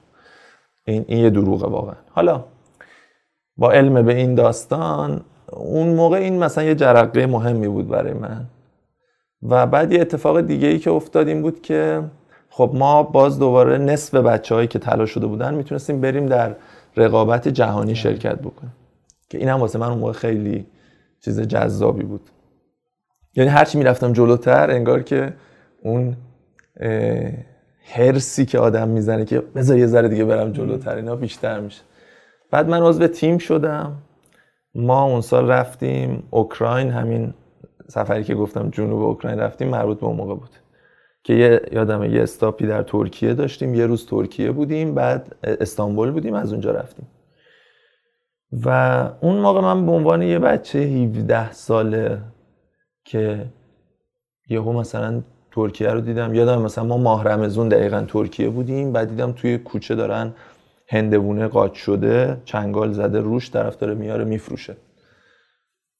[0.85, 1.95] این, این یه دروغه واقعا.
[2.09, 2.45] حالا
[3.57, 5.21] با علم به این داستان
[5.51, 8.45] اون موقع این مثلا یه جرقه مهمی بود برای من.
[9.49, 12.03] و بعد یه اتفاق دیگه ای که افتاد این بود که
[12.49, 16.55] خب ما باز دوباره نصف بچه که تلاش شده بودن می‌تونستیم بریم در
[16.97, 18.73] رقابت جهانی شرکت بکنیم.
[19.29, 20.65] که این هم واسه من اون موقع خیلی
[21.21, 22.29] چیز جذابی بود.
[23.35, 25.33] یعنی هرچی می‌رفتم جلوتر انگار که
[25.83, 26.17] اون
[27.93, 31.81] هرسی که آدم می‌زنه که بذار یه ذره دیگه برم جلوتر اینا بیشتر میشه.
[32.51, 33.97] بعد من عضو تیم شدم.
[34.75, 37.33] ما اون سال رفتیم اوکراین همین
[37.93, 40.49] سفری که گفتم جنوب اوکراین رفتیم مربوط به اون موقع بود.
[41.23, 46.33] که یه یادمه یه استاپی در ترکیه داشتیم یه روز ترکیه بودیم بعد استانبول بودیم
[46.33, 47.07] از اونجا رفتیم.
[48.65, 48.69] و
[49.21, 52.21] اون موقع من به عنوان یه بچه 17 ساله
[53.05, 53.45] که
[54.49, 59.31] یهو مثلا ترکیه رو دیدم یادم مثلا ما ماه رمزون دقیقا ترکیه بودیم بعد دیدم
[59.31, 60.33] توی کوچه دارن
[60.87, 64.75] هندوونه قاچ شده چنگال زده روش طرف داره میاره میفروشه.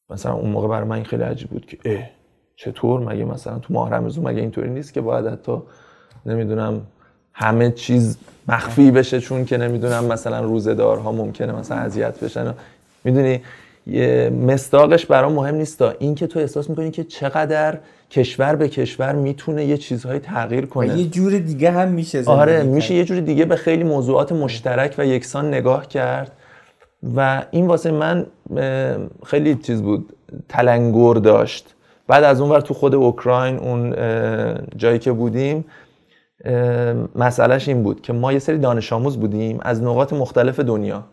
[0.10, 2.04] مثلا اون موقع برای من خیلی عجیب بود که اه
[2.56, 5.58] چطور مگه مثلا تو ماه رمزون مگه اینطوری نیست که باید حتی
[6.26, 6.82] نمی‌دونم
[7.34, 12.54] همه چیز مخفی بشه چون که نمی‌دونم مثلا روزدارها ممکنه مثلا اذیت بشن.
[13.04, 13.42] می‌دونی
[14.30, 17.78] مستاقش برام مهم نیست این که تو احساس می‌کنی که چقدر
[18.12, 21.00] کشور به کشور می‌تونه یه چیزهایی تغییر کنه.
[21.00, 25.06] یه جور دیگه هم میشه آره میشه یه جور دیگه به خیلی موضوعات مشترک و
[25.06, 26.32] یکسان نگاه کرد.
[27.16, 28.26] و این واسه من
[29.26, 30.14] خیلی چیز بود
[30.50, 31.76] تلنگر داشت.
[32.08, 33.96] بعد از اونور تو خود اوکراین اون
[34.78, 35.66] جایی که بودیم
[37.16, 41.04] مسئلهش این بود که ما یه سری دانش آموز بودیم از نقاط مختلف دنیا.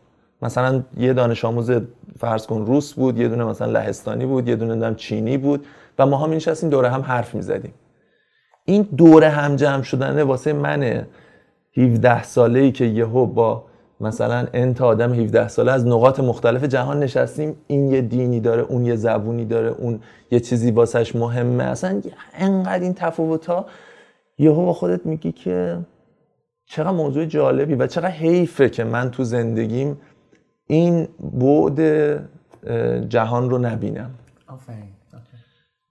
[0.43, 1.71] مثلا یه دانش آموز
[2.19, 5.67] فرض کن روس بود یه دونه مثلا لهستانی بود یه دونه چینی بود
[5.99, 7.75] و ما هم نشستیم دوره هم حرف می‌زدیم.
[8.65, 11.07] این دوره هم جمع شدن واسه من
[11.77, 13.65] 17 ساله ای که یهو با
[14.01, 18.87] مثلا انت آدم 17 ساله از نقاط مختلف جهان نشستیم این یه دینی داره اون
[18.87, 21.65] یه زبونی داره اون یه چیزی واسش مهمه.
[21.65, 22.03] اصلا
[22.35, 23.67] انقدر این تفاوت ها
[24.39, 25.79] یهو با خودت میگی که
[26.67, 30.01] چقدر موضوع جالبی و چقدر حیفه که من تو زندگیم
[30.67, 31.81] این بعد
[33.09, 34.11] جهان رو نبینم.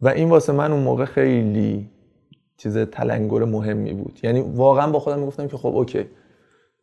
[0.01, 1.89] و این واسه من اون موقع خیلی
[2.57, 4.19] چیز تلنگر مهمی بود.
[4.23, 6.05] یعنی واقعا با خودم می‌گفتم که خب اوکی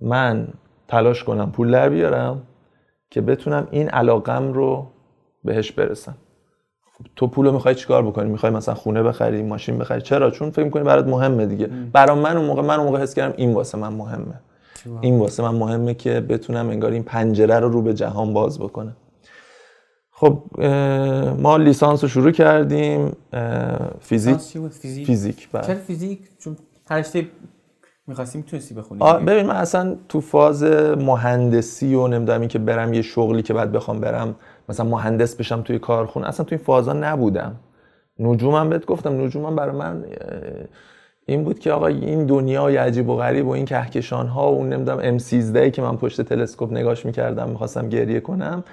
[0.01, 0.49] من
[0.89, 2.43] تلاش کنم پول در بیارم
[3.11, 4.87] که بتونم این علاقم رو
[5.45, 6.15] بهش برسم.
[7.17, 10.83] تو پولو می‌خوای چیکار بکنی؟ می‌خوای مثلا خونه بخری ماشین بخری؟ چرا؟ چون فکر می‌کنی
[10.83, 11.67] برات مهمه دیگه.
[11.93, 14.41] برای من اون موقع من اون موقع حس کردم این واسه من مهمه.
[15.01, 18.97] این واسه من مهمه که بتونم انگار این پنجره رو رو به جهان باز بکنم.
[20.11, 20.43] خب
[21.39, 23.13] ما لیسانس رو شروع کردیم
[24.01, 24.37] فیزیک.
[24.71, 25.67] فیزیک؟ فیزیک بله.
[25.67, 26.57] چرا فیزیک؟ چون
[26.91, 27.03] هر
[28.09, 30.63] می‌خواستی می‌تونستی بخونی ببین من اصلا تو فاز
[30.99, 34.35] مهندسی و نمی‌دونم که برم یه شغلی که بعد بخوام برم
[34.69, 37.57] مثلا مهندس بشم توی کارخونه اصلا توی فازا نبودم.
[38.19, 40.05] نجومم بهت گفتم نجومم برای من
[41.27, 44.69] این بود که آقا این دنیای عجیب و غریب و این کهکشان ها و اون
[44.69, 48.65] نمی‌دونم M13 که من پشت تلسکوپ نگاش می‌کردم می‌خواستم گریه کنم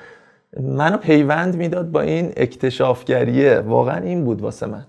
[0.62, 3.60] منو پیوند می‌داد با این اکتشافگریه.
[3.60, 4.86] واقعا این بود واسه من.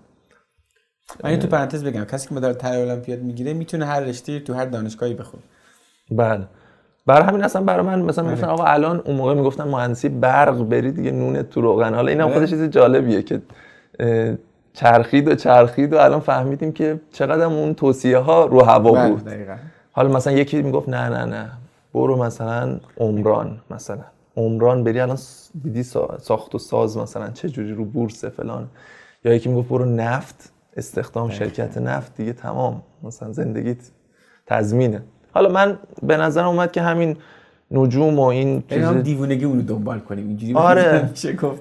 [1.25, 4.65] من تو پرانتز بگم کسی که مدار طلای المپیاد می‌گیره می‌تونه هر رشته تو هر
[4.65, 5.43] دانشگاهی بخونه.
[6.11, 6.45] بله.
[7.07, 10.93] برای همین اصلا برای من مثلا می‌گفتن آقا الان اون موقع می‌گفتن مهندسی برق بری
[10.93, 11.95] دیگه نون تو روغن.
[11.95, 13.43] حالا اینم خودش چیز جالبیه که
[14.73, 19.31] چرخید و چرخید و الان فهمیدیم که چقدر اون توصیه ها رو هوا بله، بود.
[19.93, 21.51] حالا مثلا یکی می‌گفت نه نه نه.
[21.95, 24.05] برو مثلا عمران مثلا.
[24.37, 25.19] عمران بری الان
[25.63, 28.69] دیدی ساخت و ساز مثلا چه جوری رو بورس فلان.
[29.25, 30.53] یا یکی می‌گفت برو نفت.
[30.77, 32.83] استخدام شرکت نفت دیگه تمام.
[33.03, 33.77] مثلا زندگیت
[34.47, 35.03] تضمینه.
[35.33, 37.17] حالا من به نظر اومد که همین
[37.71, 40.27] نجوم و این چیز دیوونگی اونو دنبال کنیم.
[40.29, 41.11] اینجوری آره.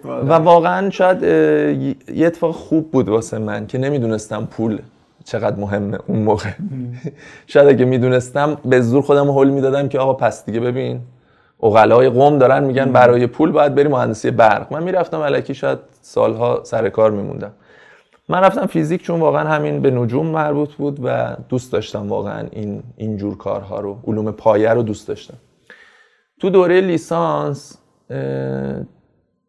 [0.04, 4.82] و واقعا شاید یه اتفاق خوب بود واسه من که نمی‌دونستم پول
[5.24, 6.50] چقدر مهمه اون موقع.
[7.48, 11.00] شاید اگه می‌دونستم به زور خودم حل می‌دادم که آقا پس دیگه ببین
[11.64, 14.74] اقلای قوم دارن میگن برای پول باید بری مهندسی برق.
[14.74, 17.52] من می‌رفتم علکی شاید سالها سر کار میموندم.
[18.34, 22.84] من رفتم فیزیک چون واقعا همین به نجوم مربوط بود و دوست داشتم واقعا این
[22.98, 25.38] اینجور کارها رو علوم پایه رو دوست داشتم.
[26.40, 27.78] تو دوره لیسانس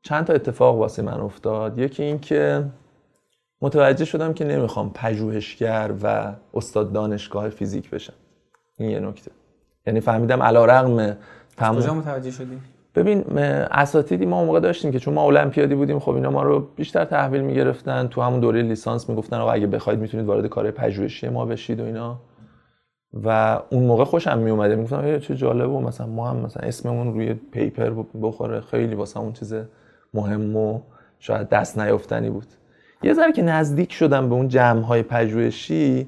[0.03, 1.79] چند تا اتفاق واسه من افتاد.
[1.79, 2.65] یکی این که
[3.63, 8.15] متوجه شدم که نمی‌خوام پژوهشگر و استاد دانشگاه فیزیک بشم.
[8.79, 9.31] این یه نکته.
[9.87, 11.17] یعنی فهمیدم علا رقم
[11.57, 12.61] تمام کجا متوجه شدی؟
[12.95, 17.05] ببین اساتیدی ما موقع داشتیم که چون ما المپیادی بودیم خب اینا ما رو بیشتر
[17.05, 21.47] تحویل می‌گرفتن تو همون دوره لیسانس می‌گفتن آقا اگه بخواید می‌تونید وارد کار پژوهشی ما
[21.47, 22.21] بشید و اینا.
[23.25, 27.15] و اون موقع خوشم می اومده می‌گفتم چه جالب و مثلا ما هم مثلا اسممون
[27.15, 27.91] روی پیپر
[28.23, 29.55] بخوره خیلی واسه اون چیز
[30.15, 30.81] مهم و
[31.19, 32.47] شاید دست نیافتنی بود.
[33.03, 36.07] یه ذره که نزدیک شدم به اون جمع های پژوهشی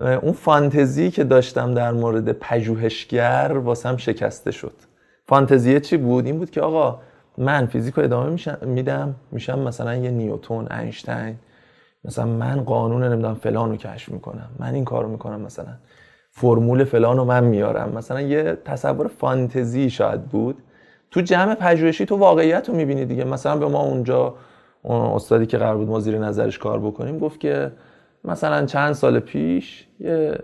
[0.00, 4.89] اون فانتزی که داشتم در مورد پژوهشگر واسم شکسته شد.
[5.30, 6.98] فانتزیه چی بود؟ این بود که آقا
[7.38, 11.36] من فیزیک رو ادامه میدم میشم مثلا یه نیوتون اینشتین.
[12.04, 14.48] مثلا من قانون نمی‌دونم فلان رو کشف می‌کنم.
[14.58, 15.74] من این کارو می‌کنم مثلا.
[16.30, 17.92] فرمول فلان رو من میارم.
[17.96, 20.58] مثلا یه تصور فانتزی شاید بود.
[21.10, 23.24] تو جمع پژوهشی تو واقعیت رو می‌بینی دیگه.
[23.24, 24.34] مثلا به ما اونجا
[24.82, 27.72] اون استادی که قرار بود ما زیر نظرش کار بکنیم گفت که
[28.24, 30.38] مثلا چند سال پیش یه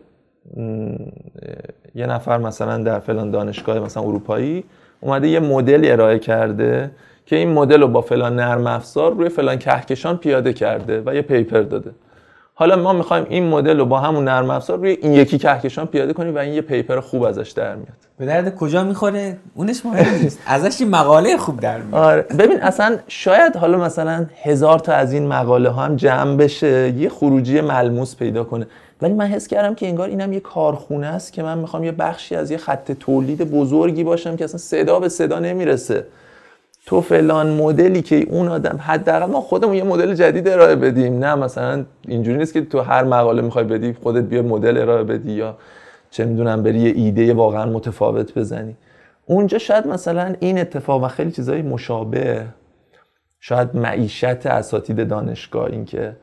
[1.95, 4.65] یه نفر مثلا در فلان دانشگاه مثلا اروپایی
[5.01, 6.91] اومده یه مدل ارائه کرده
[7.27, 11.23] که این مدل رو با فلان نرم افزار روی فلان کهکشان پیاده کرده و یه
[11.23, 11.91] پیپر داده.
[12.55, 16.13] حالا ما می‌خوایم این مدل رو با همون نرم افزار روی این یکی کهکشان پیاده
[16.13, 17.89] کنیم و این یه پیپر خوب ازش در میاد.
[18.19, 20.39] به درد کجا می‌خوره؟ اونش مهم نیست.
[20.47, 21.95] ازش این مقاله خوب در میاد.
[21.95, 22.23] آره.
[22.23, 27.09] ببین اصلا شاید حالا مثلا هزار تا از این مقاله ها هم جمع بشه یه
[27.09, 28.67] خروجی ملموس پیدا کنه.
[29.03, 32.37] ولی من حس کردم که انگار اینم یه کارخونه است که من می‌خوام یه بخشی
[32.37, 36.07] از یه خط تولید بزرگی باشم که اصلا صدا به صدا نمی‌رسه.
[36.87, 41.19] تو فلان مدلی که اون آدم حداقل ما خودمون یه مدل جدید ارائه بدیم.
[41.19, 45.33] نه مثلا اینجوری نیست که تو هر مقاله می‌خوای بدی خودت بیا مدل ارائه بدی
[45.33, 45.57] یا
[46.11, 48.77] چه می‌دونم بری یه ایده واقعا متفاوت بزنی.
[49.27, 52.45] اونجا شاید مثلا این اتفاق و خیلی چیزای مشابه
[53.41, 56.17] شاید معیشت اساتید دانشگاه اینکه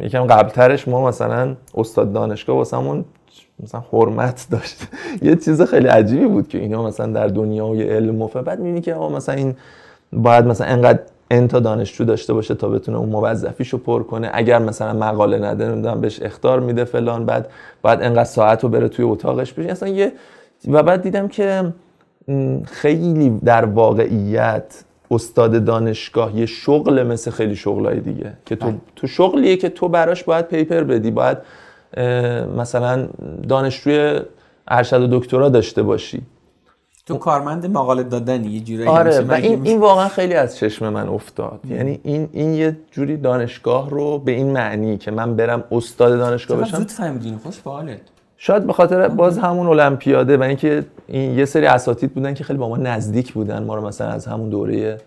[0.00, 3.04] یکم قبلترش ما مثلا استاد دانشگاه واسمون
[3.62, 4.76] مثلا حرمت داشت.
[5.22, 8.94] یه چیز خیلی عجیبی بود که اینا مثلا در دنیای علم و بعد می‌بینی که
[8.94, 9.56] مثلا این
[10.12, 10.98] باید مثلا انقدر
[11.30, 14.30] انتا دانشجو داشته باشه تا بتونه اون موظفیشو پر کنه.
[14.32, 17.48] اگر مثلا مقاله نده نمی‌دونم بهش اختار میده فلان بعد
[17.82, 20.12] بعد انقدر ساعت رو بره توی اتاقش بشه اصلا یه
[20.68, 21.72] و بعد دیدم که
[22.64, 28.76] خیلی در واقعیت استاد دانشگاه یه شغل مثل خیلی شغلای دیگه که تو بله.
[28.96, 31.38] تو شغلیه که تو براش باید پیپر بدی باید
[32.56, 33.08] مثلا
[33.48, 34.20] دانشجوی
[34.68, 36.22] ارشد و دکترا داشته باشی.
[37.06, 41.08] تو کارمند مقاله دادنی یه جوری آره و این, این واقعا خیلی از چشم من
[41.08, 41.60] افتاد.
[41.68, 46.60] یعنی این این یه جوری دانشگاه رو به این معنی که من برم استاد دانشگاه
[46.60, 46.76] بشم.
[46.76, 48.00] زود فهمیدین؟ خوش بالت
[48.40, 52.58] شاید به خاطر باز همون المپیاده و اینکه این یه سری اساتید بودن که خیلی
[52.58, 54.98] با ما نزدیک بودن ما رو مثلا از همون دوره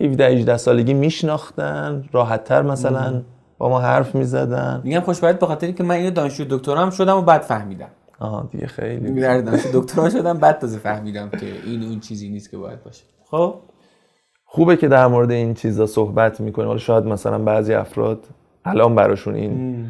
[0.00, 3.22] 17 18 سالگی میشناختن راحتتر مثلا
[3.58, 4.80] با ما حرف می‌زدن.
[4.84, 7.88] میگم خوشبخت به خاطر که من اینو دانشجو دکترام شدم و بعد فهمیدم.
[8.18, 9.20] آها دیگه خیلی.
[9.20, 13.04] در دانشجو دکترا شدم بعد تازه فهمیدم که این اون چیزی نیست که باید باشه.
[13.30, 13.54] خب؟
[14.44, 16.68] خوبه که در مورد این چیزا صحبت می‌کنیم.
[16.68, 18.24] حالا شاید مثلا بعضی افراد
[18.64, 19.86] الان براشون این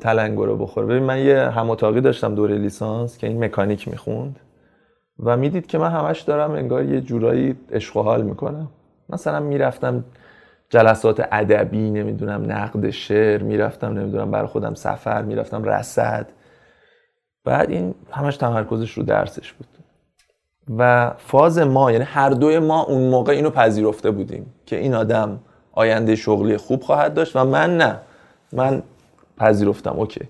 [0.00, 4.40] تلنگو رو بخوره ببین من یه هم داشتم دوره لیسانس که این مکانیک می‌خوند
[5.20, 8.68] و می‌دید که من همش دارم انگار یه جورایی عشق و حال می‌کنم.
[9.08, 10.04] مثلا می‌رفتم
[10.70, 16.26] جلسات ادبی نمی‌دونم نقد شعر می‌رفتم نمی‌دونم برای خودم سفر می‌رفتم رصد.
[17.44, 19.66] بعد این همش تمرکزش رو درسش بود.
[20.78, 25.40] و فاز ما یعنی هر دوی ما اون موقع اینو پذیرفته بودیم که این آدم
[25.72, 27.98] آینده شغلی خوب خواهد داشت و من نه.
[28.52, 28.82] من
[29.38, 30.28] پذیرفتم اوکی.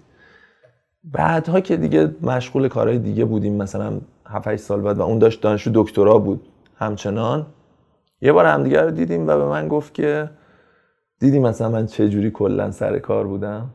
[1.05, 5.71] بعدها که دیگه مشغول کارهای دیگه بودیم مثلا 7 سال بعد و اون داشت دانشجو
[5.75, 7.47] دکترا بود همچنان.
[8.21, 10.31] یه بار همدیگه رو دیدیم و به من گفت که
[11.21, 13.71] دیدی مثلا من چه جوری کلا سر کار بودم؟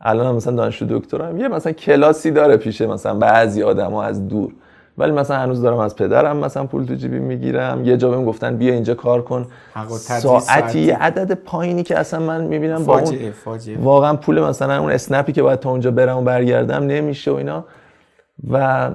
[0.00, 4.52] الان مثلا دانشجو دکترم یه مثلا کلاسی داره پیشه مثلا بعضی آدما از دور.
[4.98, 7.84] ولی مثلا هنوز دارم از پدرم مثلا پول تو جیبی می‌گیرم.
[7.84, 9.46] یه جا بهم گفتن بیا اینجا کار کن.
[9.88, 10.78] ساعتی ساعتی.
[10.80, 13.30] یه عدد پایینی که اصلا من می‌بینم با اون فاجعه.
[13.30, 17.34] فاجعه واقعا پول مثلا اون اسنپی که باید تا اونجا برم و برگردم نمیشه و
[17.34, 17.64] اینا.
[18.50, 18.90] و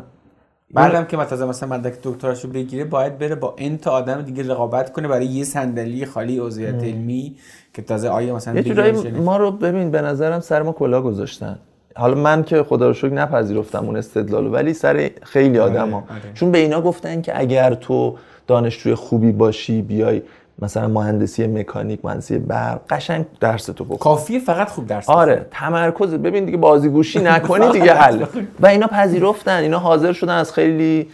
[0.74, 4.92] بعدم که مثلا مثلا مدرک دکتراشو بگیره باید بره با این تا آدم دیگه رقابت
[4.92, 7.36] کنه برای یه صندلی خالی عضویت علمی
[7.74, 9.12] که تازه آیا مثلا یه جورایی.
[9.12, 11.60] ما رو ببین به نظرم سر ما کلا گذاشتن.
[11.96, 16.34] حالا من که خدا رو شکر نپذیرفتم اون استدلالو ولی سر خیلی آدم ها آره.
[16.34, 18.16] چون به اینا گفتن که اگر تو
[18.48, 20.22] دانشجوی خوبی باشی بیای
[20.62, 26.14] مثلا مهندسی مکانیک مهندسی برق قشنگ درس تو بخون کافیه فقط خوب درس آره تمرکز
[26.14, 28.26] ببین دیگه بازیگوشی نکنی دیگه حل.
[28.62, 31.08] و اینا پذیرفتن اینا حاضر شدن از خیلی.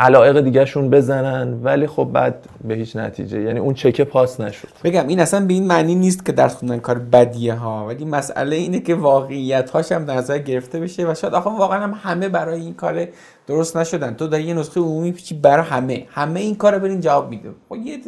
[0.00, 2.34] علایق دیگهشون بزنن ولی خب بعد
[2.64, 4.68] به هیچ نتیجه یعنی اون چکه پاس نشد.
[4.84, 8.56] بگم این اصلا به این معنی نیست که درس خوندن کار بدیه ها ولی مسئله
[8.56, 12.28] اینه که واقعیت هاش هم در نظر گرفته بشه و شاید آخه واقعا هم همه
[12.28, 13.08] برای این کار
[13.46, 14.14] درست نشدن.
[14.14, 16.06] تو داری یه نسخه عمومی پیچی برای همه.
[16.10, 17.50] همه این کارو برین جواب میده.
[17.68, 17.98] خب یه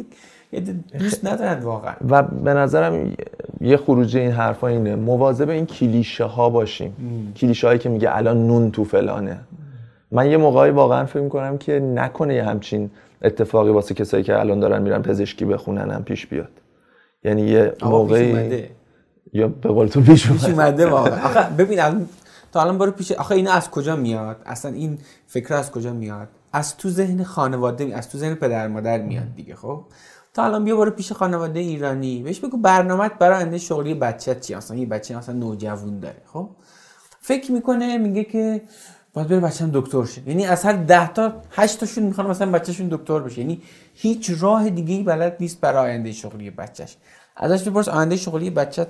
[0.99, 1.93] دوست ندارن واقعا.
[2.09, 3.13] و به نظرم
[3.61, 4.95] یه خروجی این حرفا اینه.
[4.95, 6.95] مواظب این کلیشه ها باشیم.
[7.37, 9.39] کلیشه هایی که میگه الان نون تو فلانه.
[10.11, 12.89] من یه موقعی واقعا فکر می‌کنم که نکنه یه همچین
[13.21, 16.51] اتفاقی واسه کسایی که الان دارن میرن پزشکی بخونن هم پیش بیاد.
[17.23, 18.63] یعنی یه موقعی
[19.33, 20.85] یا به قول تو پیش اومده.
[20.87, 21.25] واقعا.
[21.25, 22.07] آخه ببین الان
[22.51, 26.27] تا الان برو پیش آخه اینا از کجا میاد؟ اصلا این فکر از کجا میاد؟
[26.53, 29.81] از تو ذهن خانواده از تو ذهن پدر مادر میاد دیگه خب؟
[30.35, 32.23] تا الان بیا برو پیش خانواده ایرانی.
[32.23, 36.49] بهش بگو برنامه برای آینده شغلی بچت چی؟ اصلا یه بچه مثلا نوجوان داره خب؟
[37.21, 38.61] فکر می‌کنه میگه که
[39.13, 40.21] باید بره بچه‌م دکتر شه.
[40.27, 43.39] یعنی از هر ده تا 8 تاشون می‌خوان مثلا بچه‌شون دکتر بشه.
[43.41, 43.61] یعنی
[43.93, 46.97] هیچ راه دیگه بلد نیست برای آینده شغلی بچهش.
[47.37, 48.87] ازش بپرس آینده شغلی بچت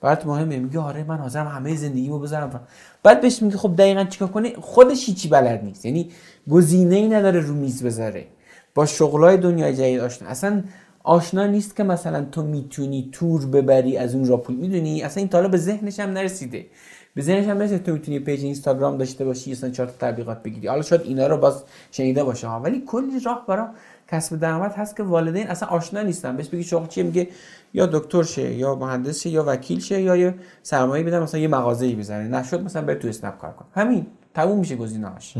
[0.00, 0.58] برات مهمه.
[0.58, 2.60] میگه آره من حاضرم همه زندگیمو بذارم
[3.02, 5.84] بعد بهش میگه خب دقیقا چیکار کنه خودش هیچی بلد نیست.
[5.84, 6.10] یعنی
[6.50, 8.26] گزینه ای نداره رو میز بذاره.
[8.74, 10.28] با شغلای دنیای جدید آشنا.
[10.28, 10.62] اصلا
[11.08, 15.28] آشنا نیست که مثلا تو می‌تونی تور ببری از اون را پول می‌دونی؟ اصلا این
[15.28, 16.66] تا به ذهنش هم نرسیده.
[17.14, 20.68] به ذهنش هم نرسیده تو می‌تونی پیج اینستاگرام داشته باشی مثلا چهار تا تبلیغات بگیری.
[20.68, 22.60] حالا شاید اینا رو باز شنیده باشه ها.
[22.60, 23.66] ولی کلی راه برای
[24.08, 26.36] کسب درآمد هست که والدین اصلا آشنا نیستن.
[26.36, 27.28] بهش بگی شغل چیه؟ میگه
[27.74, 31.48] یا دکتر شه یا مهندس شه یا وکیل شه یا یه سرمایه بدن مثلا یه
[31.48, 32.28] مغازه‌ای بزنه.
[32.28, 34.06] نشد مثلا بره تو اسنپ کار کن همین.
[34.34, 35.34] تموم میشه گزینه‌هاش.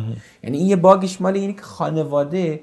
[0.44, 2.60] یعنی این یه باگش مال اینه که خانواده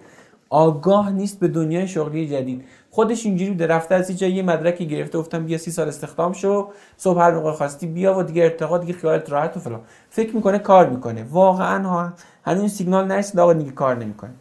[0.49, 2.63] آگاه نیست به دنیای شغلی جدید.
[2.95, 3.67] خودش اینجوری بوده.
[3.67, 6.67] رفته از جایی یه مدرکی گرفته گفتم بیا سی سال استخدام شو.
[6.97, 9.79] صبح هر موقع خواستی بیا و دیگه ارتقا دیگه خیالت راحت و فلان.
[10.09, 11.25] فکر می‌کنه کار می‌کنه.
[11.29, 14.31] واقعا ها هنوز سیگنال نرسید آقا دیگه کار نمی‌کنه.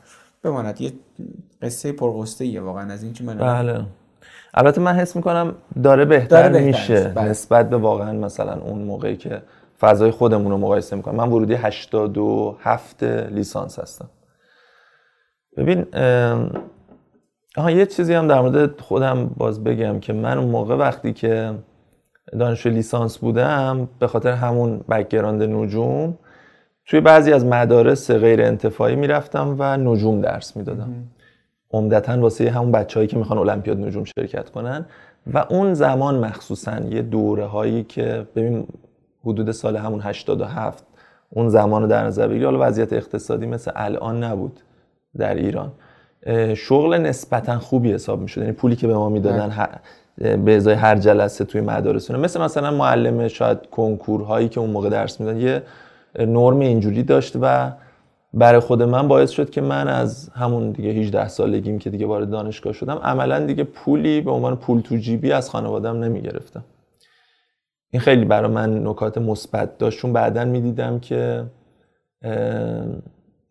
[0.42, 0.80] بماند.
[0.80, 0.92] یه
[1.62, 3.86] قصه پرغصه ایه واقعا از این که من بله.
[4.54, 7.08] البته من حس می‌کنم داره بهتر, داره بهتر میشه.
[7.08, 7.28] بله.
[7.28, 9.42] نسبت به واقعا مثلا اون موقعی که
[9.80, 14.08] فضای خودمون رو مقایسه می‌کنم من ورودی 87 لیسانس هستم.
[15.56, 15.86] ببین
[17.56, 21.54] آها یه چیزی هم در مورد خودم باز بگم که من اون موقع وقتی که
[22.38, 26.18] دانشجو لیسانس بودم به خاطر همون background نجوم
[26.86, 30.92] توی بعضی از مدارس غیر انتفاعی می‌رفتم و نجوم درس می‌دادم.
[31.70, 34.86] عمدتا واسه همون بچههایی که می‌خوان المپیاد نجوم شرکت کنن.
[35.32, 38.66] و اون زمان مخصوصا یه دوره هایی که ببین
[39.24, 40.84] حدود سال همون 87
[41.30, 44.60] اون زمان رو در نظر بگیری حالا وضعیت اقتصادی مثل الان نبود
[45.16, 45.72] در ایران.
[46.56, 48.40] شغل نسبتا خوبی حساب می‌شد.
[48.40, 49.68] یعنی پولی که به ما می‌دادن
[50.18, 55.20] به ازای هر جلسه توی مدارسونه مثل مثلا معلم شاید کنکورهایی که اون موقع درس
[55.20, 55.62] میدن یه
[56.18, 57.72] نرم اینجوری داشت و
[58.34, 62.30] برای خود من باعث شد که من از همون دیگه 18 سالگیم که دیگه وارد
[62.30, 66.64] دانشگاه شدم عملا دیگه پولی به عنوان پول تو جیبی از خانوادم نمی‌گرفتم.
[67.90, 69.98] این خیلی برای من نکات مثبت داشت.
[69.98, 71.44] چون بعدا می‌دیدم که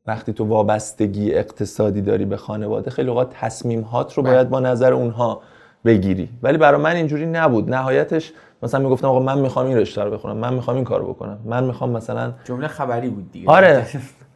[0.07, 5.41] وقتی تو وابستگی اقتصادی داری به خانواده خیلی اوقات تصمیمات رو باید با نظر اونها
[5.85, 6.29] بگیری.
[6.43, 7.69] ولی برای من اینجوری نبود.
[7.69, 8.31] نهایتش
[8.63, 11.63] مثلا می‌گفتم آقا من می‌خوام این رشته رو بخونم من می‌خوام این کارو بکنم من
[11.63, 13.49] می‌خوام مثلا جمله خبری بود دیگه.
[13.49, 13.85] آره.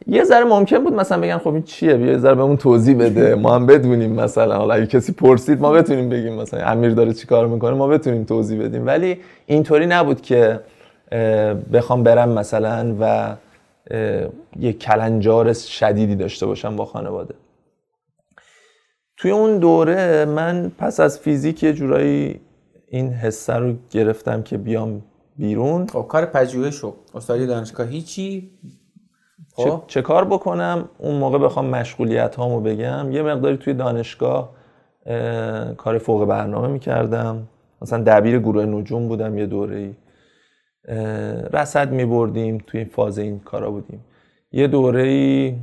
[0.06, 3.34] یه ذره ممکن بود مثلا بگن خب این چیه؟ بیا یه ذره بهمون توضیح بده.
[3.44, 4.56] ما هم بدونیم مثلا.
[4.56, 8.24] حالا اگه کسی پرسید ما بتونیم بگیم مثلا امیر داره چی کار می‌کنه ما بتونیم
[8.24, 8.86] توضیح بدیم.
[8.86, 10.60] ولی اینطوری نبود که
[11.72, 13.34] بخوام برم مثلا و
[14.60, 17.34] یه کلنجار شدیدی داشته باشم با خانواده.
[19.16, 22.40] توی اون دوره من پس از فیزیک یه جورایی
[22.88, 25.02] این حسه رو گرفتم که بیام
[25.36, 25.86] بیرون.
[25.86, 28.50] خب کار پژوهش و استادی دانشگاه هیچی؟
[29.56, 29.82] چه, خب.
[29.86, 33.12] چه کار بکنم؟ اون موقع بخوام مشغولیت هامو بگم.
[33.12, 34.50] یه مقداری توی دانشگاه
[35.06, 37.48] اه، کار فوق برنامه می‌کردم.
[37.82, 39.94] مثلا دبیر گروه نجوم بودم یه دوره ای
[41.52, 44.04] رصد میبردیم توی این فاز این کارا بودیم.
[44.52, 45.54] یه دوره ای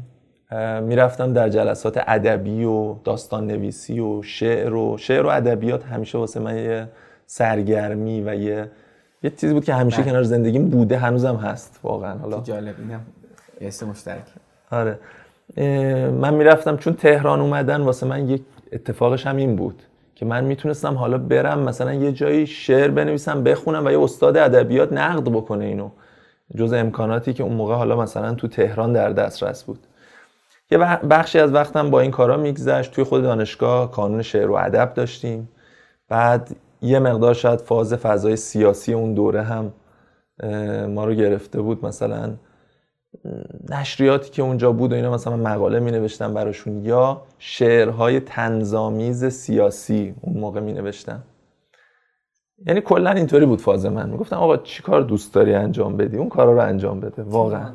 [0.82, 6.40] می‌رفتم در جلسات ادبی و داستان نویسی و شعر و شعر و ادبیات همیشه واسه
[6.40, 6.88] من یه
[7.26, 8.72] سرگرمی و یه
[9.24, 10.12] یه چیزی بود که همیشه بله.
[10.12, 12.18] کنار زندگیم بوده هنوزم هست واقعا.
[12.18, 13.02] حالا جالب اینم
[13.62, 14.24] اسم مشترک.
[14.72, 15.00] آره.
[16.12, 19.84] من می‌رفتم چون تهران اومدن واسه من یک اتفاقش هم این بود.
[20.16, 24.94] که من می‌تونستم حالا برم مثلا یه جایی شعر بنویسم بخونم و یه استاد ادبیات
[24.94, 25.90] نقد بکنه اینو.
[26.56, 29.80] جز امکاناتی که اون موقع حالا مثلا تو تهران در دسترس بود.
[30.72, 32.92] یه بخ- بخشی از وقتم با این کارا میگذشت.
[32.92, 35.50] توی خود دانشگاه کانون شعر و ادب داشتیم.
[36.10, 39.74] بعد یه مقدار شاید فاز فضای سیاسی اون دوره هم
[40.88, 41.86] ما رو گرفته بود.
[41.86, 42.34] مثلا
[43.70, 50.16] نشریاتی که اونجا بود و اینا مثلا مقاله می نوشتم براشون یا شعرهای تنظامیز سیاسی
[50.22, 51.24] اون موقع می نوشتم
[52.66, 54.10] یعنی کلا اینطوری بود فاز من.
[54.10, 57.72] می‌گفتم آقا چی کار دوست داری انجام بدی؟ اون کارا رو انجام بده واقعا.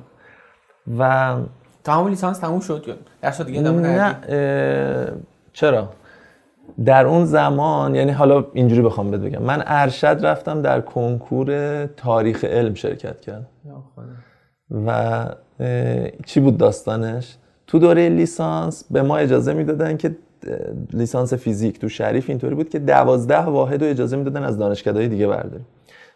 [0.98, 1.36] و
[1.88, 5.18] همون لیسانس تموم شد یا درس دیگه نه اه،
[5.52, 5.88] چرا؟
[6.84, 9.42] در اون زمان یعنی حالا اینجوری بخوام بهت بگم.
[9.42, 13.46] من ارشد رفتم در کنکور تاریخ علم شرکت کردم.
[14.86, 15.26] و
[16.26, 20.16] چی بود داستانش؟ تو دوره لیسانس به ما اجازه می‌دادن که
[20.92, 25.26] لیسانس فیزیک تو شریف اینطوری بود که دوازده واحد رو اجازه می‌دادن از دانشکده‌های دیگه
[25.26, 25.66] برداریم.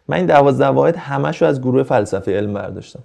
[0.07, 3.03] من این دوازده واحد همش رو از گروه فلسفه علم برداشتم.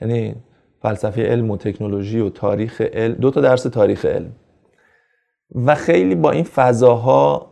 [0.00, 0.34] یعنی
[0.82, 4.32] فلسفه علم و تکنولوژی و تاریخ علم دو تا درس تاریخ علم.
[5.54, 7.49] و خیلی با این فضاها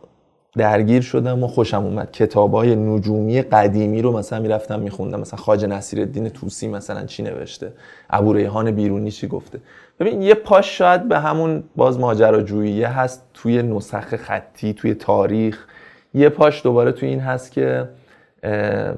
[0.59, 2.11] درگیر شدم و خوشم اومد.
[2.11, 5.19] کتاب های نجومی قدیمی رو مثلا می‌رفتم میخوندم.
[5.19, 7.73] مثلا خاج نصیر الدین توسی مثلا چی نوشته؟
[8.09, 9.59] ابو ریحان بیرونی چی گفته؟
[9.99, 15.65] ببین یه پاش شاید به همون باز ماجراجوییه هست توی نسخ خطی توی تاریخ.
[16.13, 17.89] یه پاش دوباره توی این هست که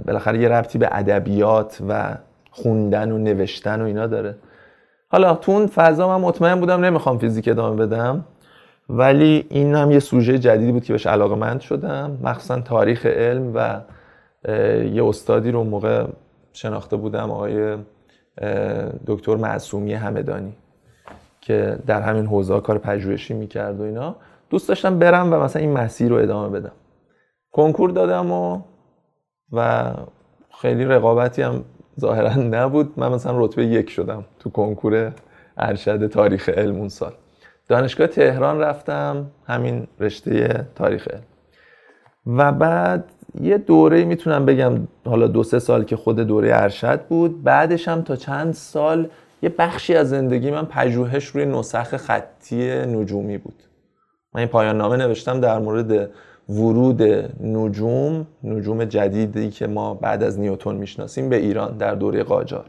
[0.05, 2.16] بالاخره یه ربطی به ادبیات و
[2.51, 4.36] خوندن و نوشتن و اینا داره.
[5.12, 8.26] حالا تو اون فضا من مطمئن بودم نمی‌خوام فیزیک ادامه بدم.
[8.93, 12.17] ولی این هم یه سوژه جدیدی بود که بهش علاقه مند شدم.
[12.23, 13.81] مخصوصا تاریخ علم و
[14.93, 16.05] یه استادی رو موقع
[16.53, 17.77] شناخته بودم آقای
[19.07, 20.53] دکتر معصومی همدانی
[21.41, 24.15] که در همین حوزه کار پژوهشی می‌کرد و اینا.
[24.49, 26.71] دوست داشتم برم و مثلا این مسیر رو ادامه بدم.
[27.51, 28.61] کنکور دادم و
[29.51, 29.91] و
[30.61, 31.63] خیلی رقابتی هم
[31.99, 32.93] ظاهرا نبود.
[32.97, 35.11] من مثلا رتبه یک شدم تو کنکور
[35.57, 37.13] ارشد تاریخ علم اون سال.
[37.72, 41.07] دانشگاه تهران رفتم همین رشته تاریخ
[42.28, 43.03] و بعد
[43.41, 48.01] یه دوره می‌تونم بگم حالا دو سه سال که خود دوره ارشد بود بعدش هم
[48.01, 49.07] تا چند سال
[49.41, 53.63] یه بخشی از زندگی من پژوهش روی نسخ خطی نجومی بود.
[54.34, 56.09] من این پایان نامه نوشتم در مورد
[56.49, 57.01] ورود
[57.43, 62.65] نجوم نجوم جدیدی که ما بعد از نیوتن می‌شناسیم به ایران در دوره قاجار.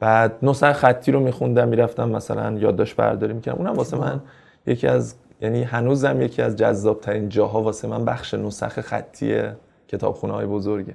[0.00, 4.20] بعد نسخ خطی رو میخوندم می‌رفتم مثلا یادداشت برداری می‌کردم اونم واسه من
[4.66, 9.42] یکی از یعنی هنوزم یکی از جذابترین جاها واسه من بخش نسخ خطی
[9.88, 10.94] کتابخونه های بزرگه.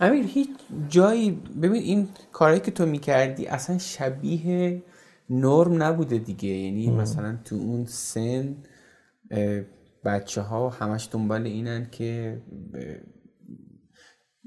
[0.00, 0.48] امیر هیچ
[0.88, 4.82] جایی ببین این کارهایی که تو می‌کردی اصلا شبیه
[5.30, 6.48] نرم نبوده دیگه.
[6.48, 8.56] یعنی مثلا تو اون سن
[10.04, 12.40] بچه ها همش دنبال اینن که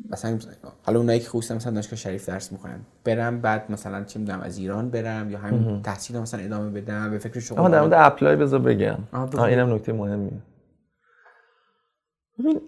[0.10, 0.39] مثلا
[0.84, 4.58] حالا اونایی که خصوصا مثلا دانشگاه شریف درس می‌کنن برم بعد مثلا چه می‌دونم از
[4.58, 8.36] ایران برم یا همین تحصیل مثلا ادامه بدم به فکر شغل اما در مورد اپلای
[8.36, 8.98] بذار بگم.
[9.14, 10.32] آها، اینم نکته مهمیه
[12.39, 12.62] ببین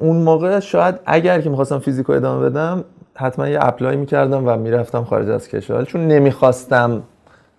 [0.00, 5.04] اون موقع شاید اگر که می‌خواستم فیزیکو ادامه بدم حتما یه apply می‌کردم و می‌رفتم
[5.04, 5.84] خارج از کشور.
[5.84, 7.02] چون نمی‌خواستم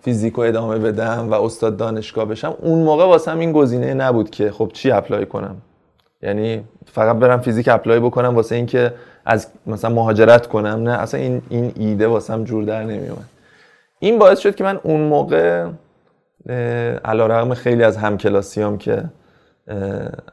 [0.02, 4.72] فیزیکو ادامه بدم و استاد دانشگاه بشم اون موقع واسم این گزینه نبود که خب
[4.74, 5.56] چی apply کنم.
[6.24, 8.94] یعنی فقط برم فیزیک apply بکنم واسه اینکه
[9.26, 13.30] از مثلا مهاجرت کنم نه اصلا این این ایده واسم جور در نمیومد.
[14.00, 15.68] این باعث شد که من اون موقع
[17.06, 19.04] علی‌رغم خیلی از همکلاسیام که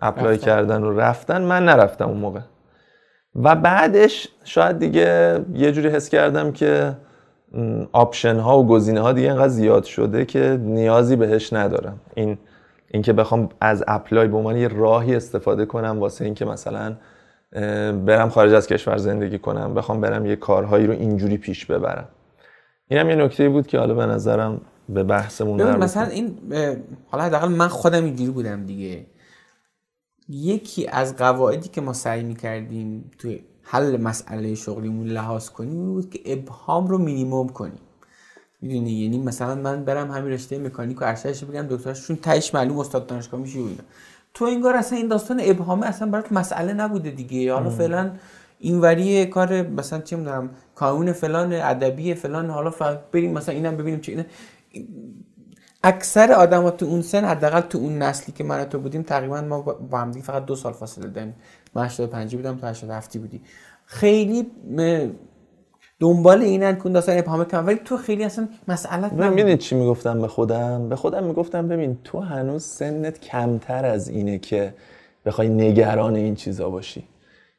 [0.03, 0.47] apply رفتن.
[0.47, 2.41] کردن و رفتن من نرفتم اون موقع.
[3.35, 6.97] و بعدش شاید دیگه یه جوری حس کردم که
[7.93, 12.01] option ها و گزینه ها دیگه انقدر زیاد شده که نیازی بهش ندارم.
[12.15, 12.39] این
[12.91, 16.97] اینکه بخوام از apply به عنوان یه راهی استفاده کنم واسه اینکه مثلا
[17.93, 22.09] برم خارج از کشور زندگی کنم بخوام برم یه کارهایی رو اینجوری پیش ببرم.
[22.89, 26.39] اینم یه نکته بود که حالا به نظرم به بحثمون مربوط مثلا این
[27.11, 29.07] حالا حداقل من خودم اینجوری بودم دیگه.
[30.29, 36.11] یکی از قواعدی که ما سعی می‌کردیم توی حل مسئله شغلیمون لحاظ کنیم این بود
[36.11, 37.81] که ابهام رو مینیمم کنیم.
[38.63, 42.79] می‌دونی؟ یعنی مثلا من برم همین رشته مکانیک و ارشدش بگم دکترش چون تهش معلوم
[42.79, 43.83] استاد دانشگاه میشه و اینا.
[44.35, 47.53] تو انگار اصلا این داستان ابهامه اصلا برات مسئله نبوده دیگه.
[47.53, 48.11] حالا فعلا
[48.59, 52.73] اینوری کار مثلا چه می‌دونم کانون فلان ادبی فلان حالا
[53.13, 54.25] بریم مثلا اینم ببینیم چه اینا.
[55.85, 59.63] اکثر آدم تو اون سن حداقل تو اون نسلی که من تو بودیم تقریبا ما
[59.63, 61.35] با هم دیگه فقط دو سال فاصله داریم.
[61.75, 63.41] من 85 بودم تو 87 بودی.
[63.85, 64.47] خیلی
[66.01, 69.33] دنبال اینن که اون داستان ابهام کم ولی تو خیلی اصلا مسئلت من.
[69.33, 74.39] می‌دونی چی می‌گفتم به خودم؟ به خودم می‌گفتم ببین تو هنوز سنت کمتر از اینه
[74.39, 74.75] که
[75.27, 77.05] بخوای نگران این چیزا باشی.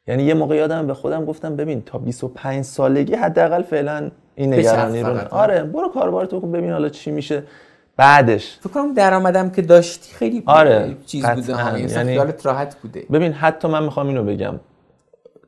[0.06, 5.02] یعنی یه موقع یادم به خودم گفتم ببین تا 25 سالگی حداقل فعلا این نگرانی
[5.02, 5.32] رو فقط.
[5.32, 5.62] آره.
[5.62, 7.42] برو کاربار تو ببین حالا چی میشه.
[7.96, 8.58] بعدش.
[8.60, 11.26] فکر کنم درآمدم که داشتی خیلی آره، چیز.
[11.26, 11.52] بوده.
[11.92, 13.04] یعنی یعنی- راحت بوده.
[13.12, 14.54] ببین حتی من می‌خوام اینو بگم.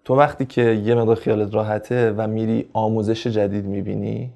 [0.04, 4.32] تو وقتی که یه مقدار خیالت راحته و میری آموزش جدید می‌بینی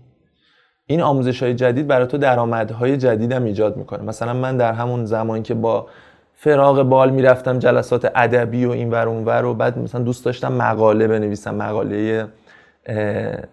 [0.86, 4.02] این آموزش های جدید برای تو درآمدهای جدید هم ایجاد می‌کنه.
[4.02, 5.86] مثلا من در همون زمانی که با
[6.34, 10.52] فراغ بال می‌رفتم جلسات ادبی و این ور اون ور و بعد مثلا دوست داشتم
[10.52, 12.26] مقاله بنویسم مقاله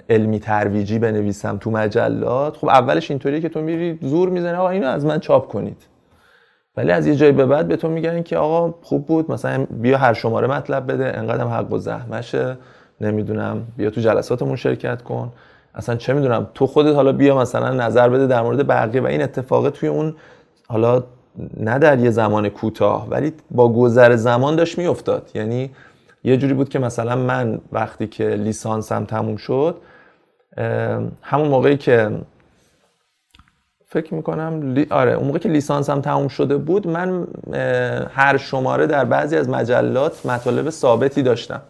[0.10, 4.88] علمی ترویجی بنویسم تو مجلات خب اولش اینطوریه که تو میری زور می‌زنی آقا اینو
[4.88, 5.95] از من چاپ کنید.
[6.78, 9.98] ولی از یه جایی به بعد به تو میگن که آقا خوب بود مثلا بیا
[9.98, 12.58] هر شماره مطلب بده انقدرم حق و زحمشه
[13.02, 15.32] نمی‌دونم بیا تو جلساتمون شرکت کن.
[15.76, 19.22] اصلا چه می‌دونم تو خودت حالا بیا مثلا نظر بده در مورد بقیه و این
[19.22, 20.16] اتفاق توی اون
[20.68, 21.04] حالا
[21.58, 25.32] نه در یه زمان کوتاه ولی با گذر زمان داشت میافتاد.
[25.36, 25.72] یعنی
[26.24, 29.78] یه جوری بود که مثلا من وقتی که لیسانسم تموم شد
[31.22, 32.12] همون موقعی که
[33.88, 34.88] فکر می‌کنم لی...
[34.90, 37.28] آره اون موقع که لیسانسم تموم شده بود من
[38.12, 41.62] هر شماره در بعضی از مجلات مطالب ثابتی داشتم.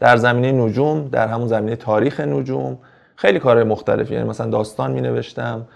[0.00, 2.78] در زمینه نجوم در همون زمینه تاریخ نجوم.
[3.16, 5.66] خیلی کارهای مختلفی یعنی مثلا داستان می نوشتم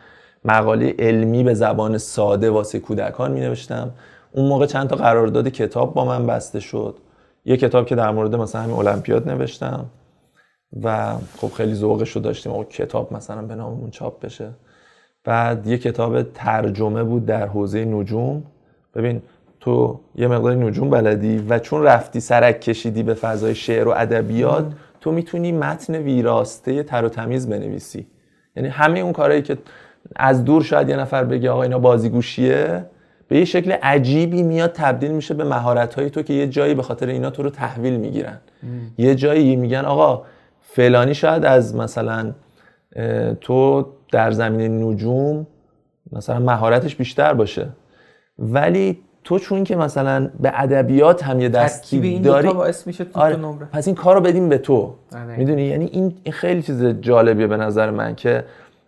[0.44, 3.90] مقاله علمی به زبان ساده واسه کودکان می نوشتم
[4.32, 6.98] اون موقع چند تا قرارداد کتاب با من بسته شد.
[7.44, 9.86] یه کتاب که در مورد مثلا همین المپیاد نوشتم.
[10.82, 12.52] و خب خیلی ذوقش رو داشتیم.
[12.52, 14.50] اون کتاب مثلا به ناممون چاپ بشه.
[15.24, 18.42] بعد یه کتاب ترجمه بود در حوزه نجوم.
[18.94, 19.22] ببین
[19.60, 24.72] تو یه مقدار نجوم بلدی و چون رفتی سرک کشیدی به فضای شعر و ادبیات
[25.00, 28.06] تو می‌تونی متن ویراسته تر و تمیز بنویسی.
[28.56, 29.58] یعنی همه اون کارهایی که
[30.16, 32.84] از دور شاید یه نفر بگه آقا اینا بازیگوشیه
[33.28, 36.82] به یه شکل عجیبی میاد تبدیل میشه به مهارت های تو که یه جایی به
[36.82, 38.38] خاطر اینا تو رو تحویل می‌گیرن.
[38.98, 40.24] یه جایی میگن آقا
[40.60, 42.32] فلانی شاید از مثلا
[43.40, 45.46] تو در زمینه نجوم
[46.12, 47.68] مثلا مهارتش بیشتر باشه.
[48.38, 53.20] ولی تو چون که مثلا به ادبیات هم یه دستی این داری باعث میشه تو
[53.20, 53.66] آره تو نمره.
[53.72, 54.94] پس این کار رو بدیم به تو.
[55.14, 55.36] آره.
[55.36, 58.44] می‌دونی؟ یعنی این خیلی چیز جالبیه به نظر من که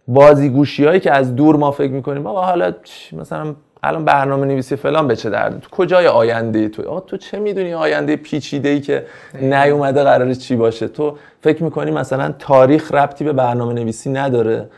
[0.09, 2.73] بازیگوشی هایی که از دور ما فکر می‌کنیم آقا حالا
[3.13, 7.39] مثلا الان برنامه نویسی فلان به چه درد تو کجای آینده تو؟ آقا تو چه
[7.39, 9.07] می‌دونی آینده پیچیده ای که
[9.41, 14.69] نیومده قراره چی باشه؟ تو فکر می‌کنی مثلا تاریخ ربطی به برنامه نویسی نداره؟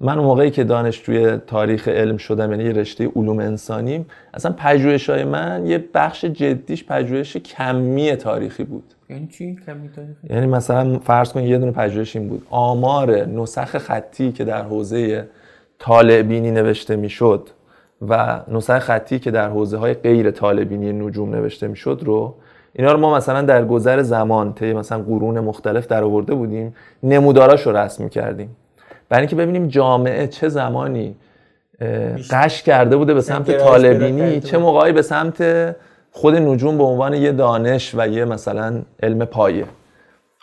[0.00, 5.84] من موقعی که دانشجوی تاریخ علم شدم یعنی رشته علوم انسانیم اصلا پژوهش‌های من یه
[5.94, 8.94] بخش جدیش پژوهش کمی تاریخی بود.
[9.10, 12.46] یعنی چی؟ کمی تاریخی؟ یعنی مثلا فرض کن یه دونه پژوهش این بود.
[12.50, 15.24] آمار نسخ خطی که در حوزه
[15.78, 17.48] طالع‌بینی نوشته می‌شد
[18.08, 22.34] و نسخ خطی که در حوزه های غیر طالع‌بینی نجوم نوشته می‌شد رو
[22.72, 27.66] اینا رو ما مثلا در گذر زمان طی مثلا قرون مختلف در آورده بودیم نموداراش
[27.66, 28.56] رو رسم می‌کردیم.
[29.08, 31.16] برای اینکه ببینیم جامعه چه زمانی
[32.30, 35.76] قش کرده بوده به سمت کرده چه موقعی به سمت
[36.12, 39.64] خود نجوم به عنوان یه دانش و یه مثلا علم پایه.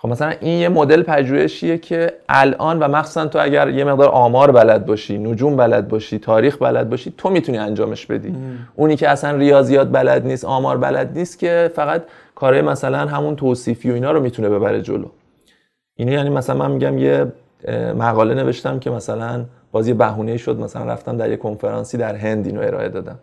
[0.06, 4.52] خب مثلا این یه مدل پژوهشیه که الان و مخصوصا تو اگر یه مقدار آمار
[4.52, 8.36] بلد باشی نجوم بلد باشی تاریخ بلد باشی تو می‌تونی انجامش بدی.
[8.76, 12.04] اونی که اصلا ریاضیات بلد نیست آمار بلد نیست که فقط
[12.36, 15.08] کارهای مثلا همون توصیفی و اینا رو می‌تونه ببره جلو.
[15.96, 17.26] اینه یعنی مثلا من میگم یه
[17.98, 22.46] مقاله نوشتم که مثلا باز یه بهونه شد مثلا رفتم در یه کنفرانسی در هند
[22.46, 23.20] اینو ارائه دادم.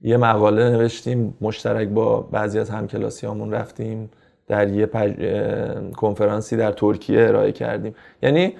[0.00, 4.10] یه مقاله نوشتیم مشترک با بعضی از همکلاسیامون رفتیم.
[4.48, 5.12] در یه پج...
[5.96, 7.94] کنفرانسی در ترکیه ارائه کردیم.
[8.22, 8.54] یعنی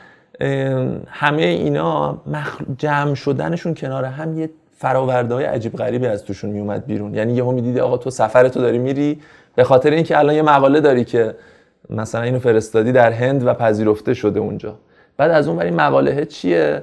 [1.06, 2.60] همه اینا مخ...
[2.78, 7.14] جمع شدنشون کنار هم یه فراورده های عجیب غریبی از توشون میومد بیرون.
[7.14, 9.20] یعنی یهو می‌دیدی آقا تو سفر تو داری میری
[9.54, 11.34] به خاطر اینکه الان یه مقاله داری که
[11.90, 14.74] مثلا اینو فرستادی در هند و پذیرفته شده اونجا.
[15.16, 16.82] بعد از اون این مقاله چیه؟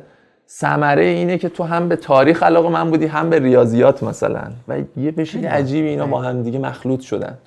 [0.49, 4.43] ثمره اینه که تو هم به تاریخ علاقه من بودی هم به ریاضیات مثلا.
[4.67, 7.37] و یه شکل عجیبی اینا با هم دیگه مخلوط شدن.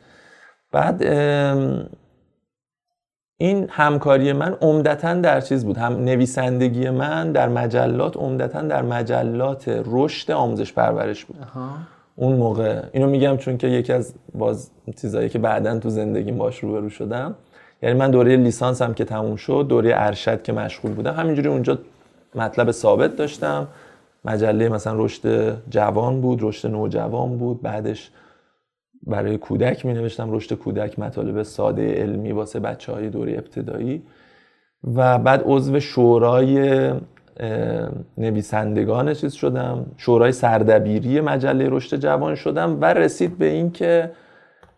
[0.75, 1.03] بعد
[3.39, 5.79] این همکاری من عمدتا در چیز بود.
[5.79, 11.37] هم نویسندگی من در مجلات عمدتا در مجلات رشد آموزش پرورش بود.
[12.17, 12.83] اون موقع.
[12.93, 14.71] اینو میگم چون که یکی از باز
[15.01, 17.35] چیزایی که بعدا تو زندگیم باش روبرو شدم.
[17.83, 21.79] یعنی من دوره لیسانسم که تموم شد دوره ارشد که مشغول بودم همینجوری اونجا
[22.35, 23.69] مطلب ثابت داشتم.
[24.25, 28.11] مجله مثلا رشد جوان بود رشد نوجوان بود بعدش
[29.07, 34.03] برای کودک می نوشتم رشد کودک مطالب ساده علمی واسه بچه های دوره ابتدایی.
[34.95, 36.93] و بعد عضو شورای
[38.19, 44.11] نویسندگان چیز شدم شورای سردبیری مجله رشد جوان شدم و رسید به این که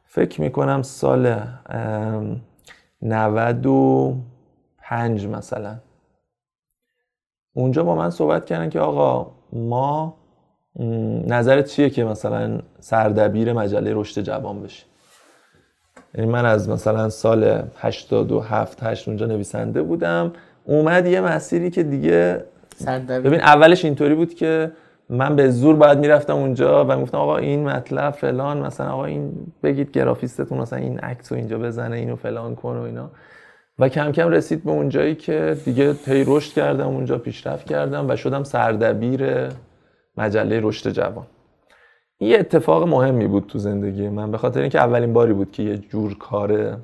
[0.04, 1.40] فکر می‌کنم سال
[3.02, 5.76] 95 مثلا.
[7.54, 10.16] اونجا با من صحبت کردن که آقا ما
[11.26, 14.84] نظرت چیه که مثلا سردبیر مجله رشد جوان بشی
[16.14, 20.32] یعنی من از مثلا سال 87 8 اونجا نویسنده بودم
[20.64, 22.44] اومد یه مسیری که دیگه
[23.24, 24.72] ببین اولش اینطوری بود که
[25.08, 29.32] من به زور باید می‌رفتم اونجا و می‌گفتم آقا این مطلب فلان مثلا آقا این
[29.62, 33.10] بگید گرافیستتون مثلا این عکس رو اینجا بزنه اینو فلان کن و اینا.
[33.78, 38.16] و کم کم رسید به اونجایی که دیگه هی رشد کردم اونجا پیشرفت کردم و
[38.16, 39.48] شدم سردبیر
[40.16, 41.26] مجله رشد جوان.
[42.18, 45.62] این یه اتفاق مهمی بود تو زندگی من به خاطر اینکه اولین باری بود که
[45.62, 46.78] یه جور کار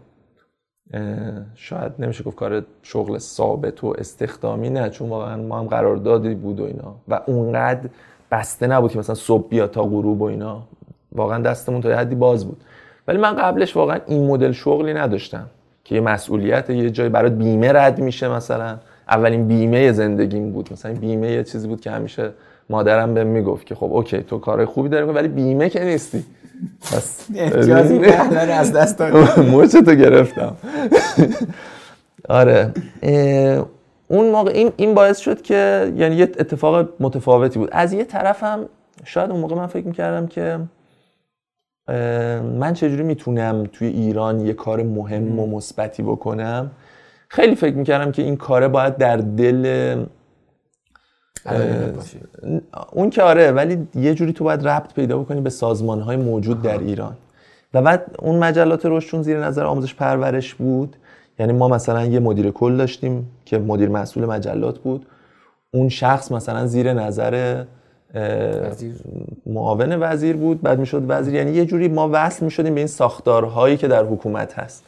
[1.54, 6.60] شاید نمیشه گفت کار شغل ثابت و استخدامی نه چون واقعا ما هم قراردادی بود
[6.60, 6.94] و اینا.
[7.08, 7.88] و اونقدر
[8.30, 10.62] بسته نبود که مثلا صبح بیا تا غروب و اینا.
[11.12, 12.64] واقعا دستمون تا حدی باز بود.
[13.08, 15.46] ولی من قبلش واقعا این مدل شغلی نداشتم
[15.84, 18.78] که یه مسئولیت یه جای برای بیمه رد میشه مثلا.
[19.08, 20.72] اولین بیمه زندگیم بود.
[20.72, 22.32] مثلا بیمه یه چیزی بود که همیشه
[22.70, 26.24] مادرم بهم می‌گفت که خب اوکی تو کار خوبی داری ولی بیمه که نیستی.
[26.80, 27.26] پس
[28.60, 28.98] از دست
[29.84, 30.56] تو گرفتم.
[32.28, 32.72] آره
[34.08, 37.68] اون موقع این این باعث شد که یعنی یه اتفاق متفاوتی بود.
[37.72, 38.68] از یه طرفم
[39.04, 40.58] شاید اون موقع من فکر می‌کردم که
[42.58, 46.70] من چجوری می‌تونم توی ایران یه کار مهم و مثبتی بکنم.
[47.28, 49.96] خیلی فکر می‌کردم که این کاره باید در دل
[52.92, 56.62] اون که آره ولی یه جوری تو باید ربط پیدا بکنی به سازمان های موجود
[56.62, 57.16] در ایران.
[57.74, 60.96] و بعد اون مجلات روشون زیر نظر آموزش پرورش بود
[61.38, 65.06] یعنی ما مثلا یه مدیر کل داشتیم که مدیر مسئول مجلات بود
[65.70, 67.64] اون شخص مثلا زیر نظر
[69.46, 71.34] معاون وزیر بود بعد می‌شد وزیر.
[71.34, 74.84] یعنی یه جوری ما وصل می‌شدیم به این ساختارهایی که در حکومت هست.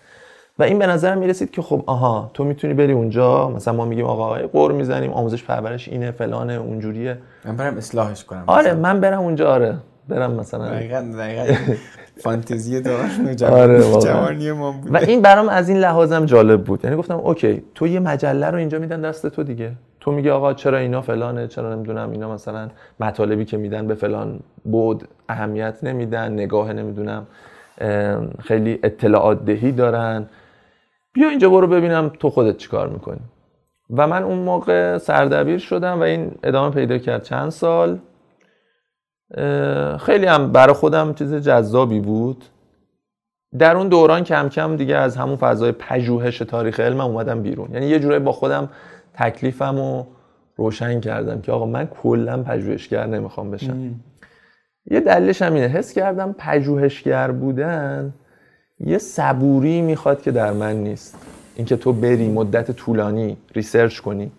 [0.58, 4.04] و این به نظرم می‌رسید که خب آها تو می‌تونی بری اونجا مثلا ما میگیم
[4.04, 7.18] آقا قور می‌زنیم آموزش پرورش اینه فلانه اونجوریه.
[7.44, 8.44] من برم اصلاحش کنم.
[8.46, 8.80] آره مثلا.
[8.80, 9.76] من برم اونجا آره
[10.08, 10.68] برم مثلا.
[10.68, 11.54] دقیقاً دقیقاً.
[12.16, 13.08] فانتزی دوران
[13.60, 14.94] آره جوانی ما بود.
[14.94, 16.84] و این برام از این لحاظم جالب بود.
[16.84, 19.72] یعنی گفتم اوکی تو یه مجله رو اینجا میدن دست تو دیگه.
[20.00, 22.68] تو میگی آقا چرا اینا فلانه چرا نمی‌دونم اینا مثلا
[23.00, 27.26] مطالبی که میدن به فلان بود اهمیت نمیدن نگاه نمی‌دونم
[28.44, 30.26] خیلی اطلاعات دهی دارن.
[31.14, 33.20] بیا اینجا برو ببینم تو خودت چیکار می‌کنی.
[33.90, 37.98] و من اون موقع سردبیر شدم و این ادامه پیدا کرد چند سال.
[40.00, 42.44] خیلی هم برای خودم چیز جذابی بود.
[43.58, 47.68] در اون دوران کم کم دیگه از همون فضای پژوهش تاریخ علم اومدم بیرون.
[47.72, 48.68] یعنی یه جورایی با خودم
[49.14, 50.06] تکلیفم رو
[50.56, 53.94] روشن کردم که آقا من کلا پژوهشگر نمی‌خوام بشم.
[54.90, 55.66] یه دلیلش هم اینه.
[55.66, 58.14] حس کردم پژوهشگر بودن
[58.86, 61.18] یه صبوری می‌خواد که در من نیست.
[61.56, 64.30] اینکه تو بری مدت طولانی research کنی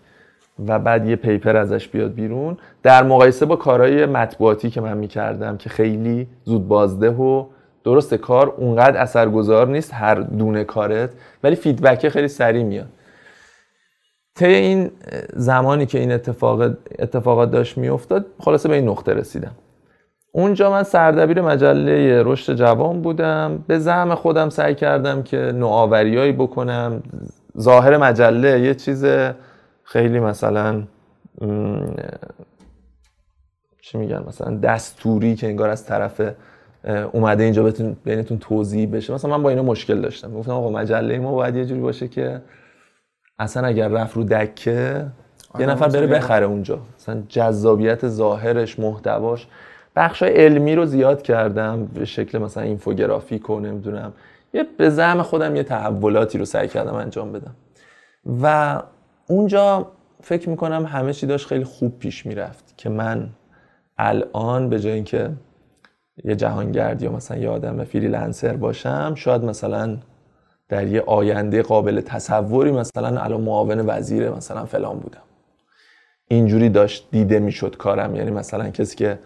[0.66, 2.56] و بعد یه paper ازش بیاد بیرون.
[2.82, 7.46] در مقایسه با کارهای مطبوعاتی که من می‌کردم که خیلی زود بازده و
[7.84, 11.10] درست کار اونقدر اثرگذار نیست هر دونه کارت
[11.42, 12.88] ولی feedback خیلی سریع میاد.
[14.34, 14.90] طی این
[15.36, 16.60] زمانی که این اتفاق
[16.98, 19.52] اتفاقات داشت میافتاد خلاصه به این نقطه رسیدم.
[20.36, 23.64] اونجا من سردبیر مجله رشد جوان بودم.
[23.66, 27.02] به زعم خودم سعی کردم که نوآوریایی بکنم.
[27.60, 29.04] ظاهر مجله یه چیز
[29.82, 30.82] خیلی مثلا
[33.82, 36.20] چی میگن؟ مثلا دستوری که انگار از طرف
[37.12, 39.14] اومده اینجا بتون بینتون توضیح بشه.
[39.14, 40.34] مثلا من با اینا مشکل داشتم.
[40.34, 42.40] گفتم آقا مجله ما باید یه جوری باشه که
[43.38, 45.06] اصلا اگر رفت رو دکه
[45.58, 46.78] یه نفر بره بخره اونجا.
[46.98, 49.46] مثلا جذابیت ظاهرش محتواش.
[49.96, 54.12] بخش علمی رو زیاد کردم به شکل مثلا اینفوگرافیک و نمی‌دونم.
[54.54, 57.54] یه به زعم خودم یه تحولاتی رو سعی کردم انجام بدم.
[58.42, 58.82] و
[59.26, 59.86] اونجا
[60.22, 63.28] فکر می‌کنم همه چی داشت خیلی خوب پیش می‌رفت که من
[63.98, 65.30] الان به جای اینکه
[66.24, 69.96] یه جهانگرد یا مثلا یه آدم فریلنسر باشم شاید مثلا
[70.68, 75.22] در یه آینده قابل تصوری مثلا الان معاون وزیر مثلا فلان بودم.
[76.28, 79.18] اینجوری داشت دیده می‌شد کارم یعنی مثلا کسی که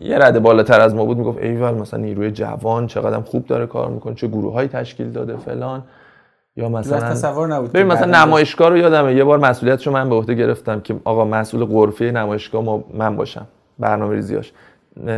[0.00, 3.88] یه رده بالاتر از ما بود می‌گفت ایول مثلا نیروی جوان چقدر خوب داره کار
[3.88, 5.82] می‌کنه چه گروه های تشکیل داده فلان.
[6.56, 10.14] یا مثلا تصور نبود ببین مثلا نمایشگاه رو یادمه یه بار مسئولیتش رو من به
[10.14, 13.46] عهده گرفتم که آقا مسئول غرفه نمایشگاه ما من باشم
[13.78, 14.52] برنامه ریزیاش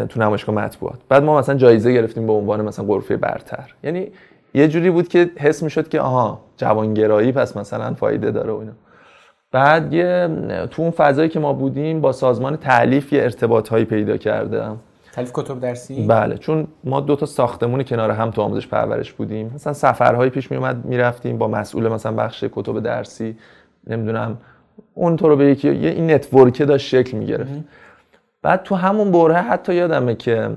[0.08, 0.98] تو نمایشگاه مطبوعات.
[1.08, 3.74] بعد ما مثلا جایزه گرفتیم به عنوان مثلا غرفه برتر.
[3.84, 4.08] یعنی
[4.54, 8.72] یه جوری بود که حس می‌شد که آها جوانگرایی پس مثلا فایده داره و اینا.
[9.52, 10.28] بعد یه
[10.70, 14.76] تو اون فضایی که ما بودیم با سازمان تعلیف یه ارتباط هایی پیدا کردم.
[15.12, 19.52] تلیف کتب درسی؟ بله چون ما دو تا ساختمون کنار هم تو آموزش پرورش بودیم.
[19.54, 23.36] مثلا سفرهایی پیش می اومد می‌رفتیم با مسئول مثلا بخش کتب درسی
[23.86, 24.38] نمی‌دونم
[24.94, 27.52] اون تو رو به یکی یه این نتورکه داشت شکل می‌گرفت
[28.42, 30.50] بعد تو همون بره حتی یادمه که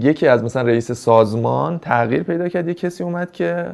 [0.00, 3.66] یکی از مثلا رئیس سازمان تغییر پیدا کرد یه کسی اومد که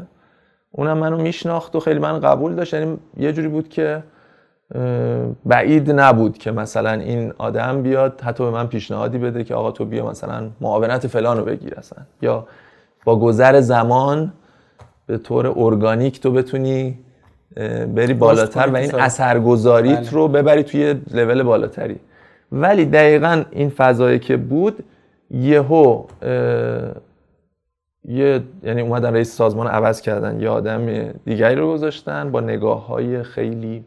[0.76, 4.02] اونم منو میشناخت و خیلی من قبول داشت یعنی یه جوری بود که
[5.44, 9.84] بعید نبود که مثلا این آدم بیاد حتی به من پیشنهادی بده که آقا تو
[9.84, 12.46] بیا مثلا معاونت فلان رو بگیر اصلا یا
[13.04, 14.32] با گذر زمان
[15.06, 16.98] به طور ارگانیک تو بتونی
[17.94, 18.94] بری بالاتر و این.
[18.94, 20.10] اثرگذاریت بله.
[20.10, 21.96] رو ببری توی لول بالاتری
[22.52, 24.84] ولی دقیقا این فضایی که بود
[25.30, 26.04] یهو
[28.04, 33.22] یه یعنی اومدن رئیس سازمان عوض کردن یه آدم دیگری رو گذاشتن با نگاه های
[33.22, 33.84] خیلی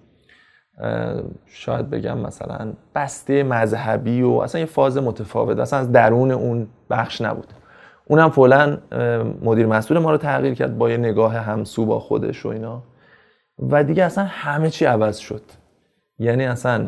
[1.46, 7.22] شاید بگم مثلا بسته مذهبی و اصلا یه فاز متفاوت اصلا از درون اون بخش
[7.22, 7.48] نبود.
[8.06, 8.78] اونم فعلا
[9.42, 12.84] مدیر مسئول ما رو تغییر کرد با یه نگاه همسو با خودش و اینا.
[13.60, 15.42] و دیگه اصلا همه چی عوض شد.
[16.20, 16.88] یعنی اصلا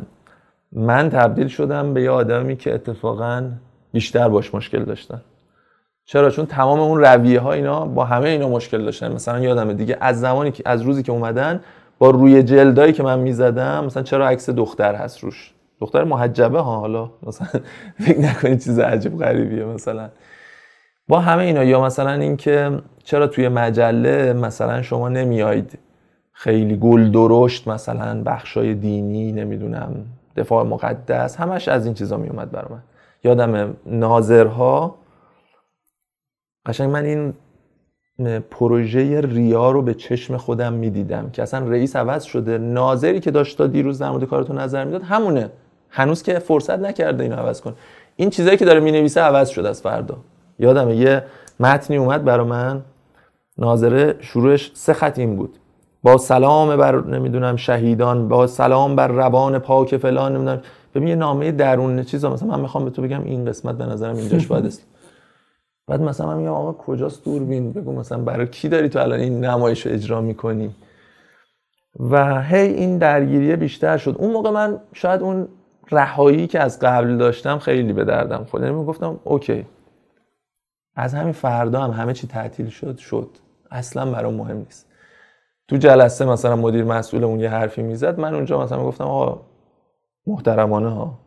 [0.72, 3.52] من تبدیل شدم به یه آدمی که اتفاقا
[3.92, 5.22] بیشتر باش مشکل داشتن.
[6.12, 9.12] چرا؟ چون تمام اون رویه ها اینا با همه اینا مشکل داشتن.
[9.14, 11.60] مثلا یادمه دیگه از زمانی که از روزی که اومدن
[12.00, 16.80] با روی جلدایی که من می‌زدم مثلا چرا عکس دختر هست روش؟ دختر محجبه ها
[16.80, 17.12] حالا.
[17.24, 17.48] مثلا
[18.06, 20.10] فکر نکنید چیز عجیب غریبیه مثلا.
[21.08, 22.72] با همه اینا یا مثلا اینکه
[23.04, 25.80] چرا توی مجله مثلا شما نمیاید
[26.34, 30.06] خیلی گل درشت مثلا بخشای دینی نمی‌دونم
[30.36, 32.82] دفاع مقدس همش از این چیزا میومد برای من.
[33.24, 34.96] یادم ناظرها
[36.66, 37.34] قشنگ من این
[38.52, 43.58] پروژه ریا رو به چشم خودم می‌دیدم که اصلا رئیس عوض شده ناظری که داشت
[43.58, 45.50] تا دیروز در مورد کارتون نظر می‌داد همونه.
[45.90, 47.76] هنوز که فرصت نکرده اینو عوض کن
[48.16, 50.18] این چیزایی که داره می‌نویسه عوض شده از فردا.
[50.60, 51.24] یادمه یه
[51.60, 52.82] متنی اومد برا من.
[53.58, 55.58] ناظره شروعش سه خط این بود.
[56.04, 60.62] با سلام بر نمی‌دونم شهیدان با سلام بر روان پاک فلان نمی‌دونم.
[60.96, 64.16] ببین یه نامه درون چیزا مثلا من می‌خوام به تو بگم این قسمت به نظرم
[64.16, 64.86] اینجاش باید است.
[65.90, 69.46] بعد مثلا من میگم آقا کجاست دوربین؟ بگو مثلا برای کی داری تو الان این
[69.46, 70.76] نمایش رو اجرا می‌کنی؟
[72.00, 74.16] و هی این درگیری بیشتر شد.
[74.20, 75.48] اون موقع من شاید اون
[75.92, 78.64] رهایی که از قبل داشتم خیلی به دردم خورد.
[78.64, 79.66] یعنی گفتم اوکی.
[80.96, 83.30] از همین فردا هم همه چی تعطیل شد شد.
[83.72, 84.88] اصلا برام مهم نیست.
[85.68, 89.42] تو جلسه مثلا مدیر مسئول اون یه حرفی می‌زد من اونجا مثلا گفتم آقا
[90.28, 91.20] محترمانه ها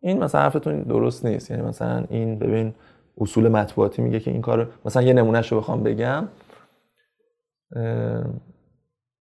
[0.00, 1.50] این مثلا حرفتون درست نیست.
[1.50, 2.74] یعنی مثلا این ببین
[3.20, 6.28] اصول مطبوعاتی میگه که این کار مثلا یه نمونهش رو بخوام بگم.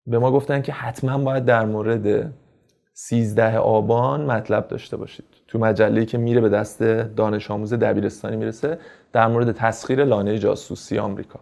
[0.05, 2.33] به ما گفتن که حتما باید در مورد
[2.93, 5.25] 13 آبان مطلب داشته باشید.
[5.47, 8.79] تو مجله‌ای که میره به دست دانش آموز دبیرستانی می‌رسه
[9.13, 11.39] در مورد تسخیر لانه جاسوسی آمریکا.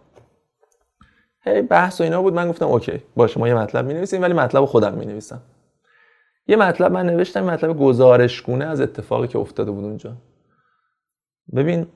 [1.42, 2.34] هی بحث و اینا بود.
[2.34, 5.42] من گفتم اوکی باشه ما یه مطلب می‌نویسیم ولی مطلب خودم می‌نویسم.
[6.48, 10.16] یه مطلب من نوشتم مطلب گزارشگونه از اتفاقی که افتاده بود اونجا.
[11.56, 11.86] ببین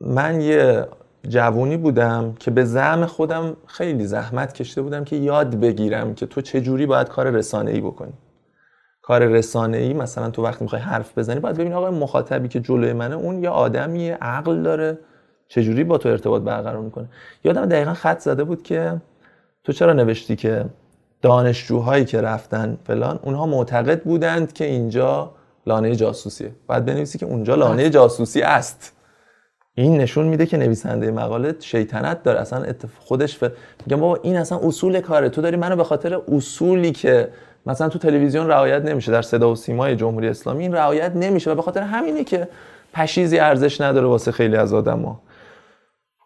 [0.00, 0.86] من یه
[1.28, 6.40] جوونی بودم که به زعم خودم خیلی زحمت کشیده بودم که یاد بگیرم که تو
[6.40, 8.12] چه جوری باید کار رسانه‌ای بکنی.
[9.02, 13.16] کار رسانه‌ای مثلا تو وقتی می‌خوای حرف بزنی باید ببینی آقا مخاطبی که جلوی منه
[13.16, 14.98] اون یه آدمیه عقل داره.
[15.48, 17.08] چجوری با تو ارتباط برقرار می‌کنه؟
[17.44, 19.00] یادم دقیقا خط زده بود که
[19.64, 20.64] تو چرا نوشتی که
[21.22, 25.30] دانشجوهایی که رفتن فلان اونها معتقد بودند که اینجا
[25.66, 26.52] لانه جاسوسیه.
[26.66, 28.97] باید بنویسی که اونجا لانه جاسوسی است.
[29.78, 32.40] این نشون میده که نویسنده مقاله شیطنت داره.
[32.40, 32.90] اصلا اتف...
[32.98, 33.44] خودش ف...
[33.86, 35.28] میگم بابا این اصلا اصول کاره.
[35.28, 37.28] تو داری منو به خاطر اصولی که
[37.66, 41.54] مثلا تو تلویزیون رعایت نمیشه در صدا و سیمای جمهوری اسلامی این رعایت نمیشه و
[41.54, 42.48] به خاطر همینه که
[42.94, 45.20] پشیزی ارزش نداره واسه خیلی از آدما.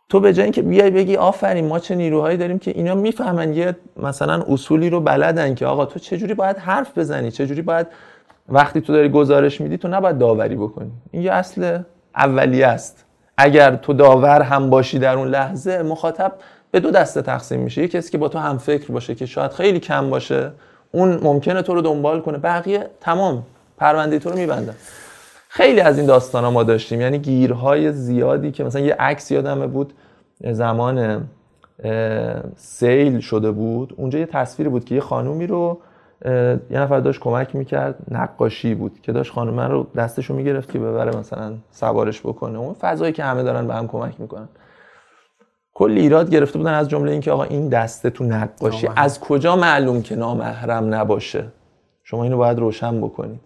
[0.08, 3.76] تو به جای اینکه بیای بگی آفرین ما چه نیروهایی داریم که اینا می‌فهمن یه
[3.96, 7.86] مثلا اصولی رو بلدن که آقا تو چه جوری باید حرف بزنی؟ چه جوری باید
[8.48, 11.78] وقتی تو داری گزارش میدی تو نباید داوری بکنی؟ این یه اصل
[12.16, 13.04] اولیه است.
[13.42, 16.32] اگر تو داور هم باشی در اون لحظه مخاطب
[16.70, 17.82] به دو دسته تقسیم میشه.
[17.82, 20.52] یه کسی که با تو هم فکر باشه که شاید خیلی کم باشه
[20.92, 22.38] اون ممکنه تو رو دنبال کنه.
[22.38, 23.42] بقیه تمام
[23.76, 24.74] پرونده تو رو میبندن.
[25.48, 27.00] خیلی از این داستان ها ما داشتیم.
[27.00, 29.92] یعنی گیرهای زیادی که مثلا یه عکس یادمه بود
[30.50, 31.28] زمان
[32.56, 33.94] سیل شده بود.
[33.96, 35.78] اونجا یه تصویری بود که یه خانومی رو
[36.70, 40.78] یه نفر داشت کمک می‌کرد نقاشی بود که داشت خانم من رو دستشو می‌گرفت که
[40.78, 42.58] ببره مثلا سوارش بکنه.
[42.58, 44.48] اون فضایی که همه دارن به هم کمک می‌کنن.
[45.74, 50.02] کلی ایراد گرفته بودن از جمله اینکه آقا این دسته تو نقاشی از کجا معلوم
[50.02, 51.44] که نامحرم نباشه؟
[52.04, 53.40] شما اینو باید روشن بکنید.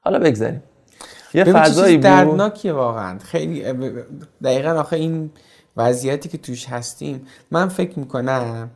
[0.00, 0.62] حالا بگذاریم.
[1.34, 2.04] یه فضایی بود.
[2.04, 3.18] دردناکیه واقعا.
[3.18, 3.64] خیلی
[4.44, 5.30] دقیقا آخه این
[5.76, 8.70] وضعیتی که توش هستیم من فکر می‌کنم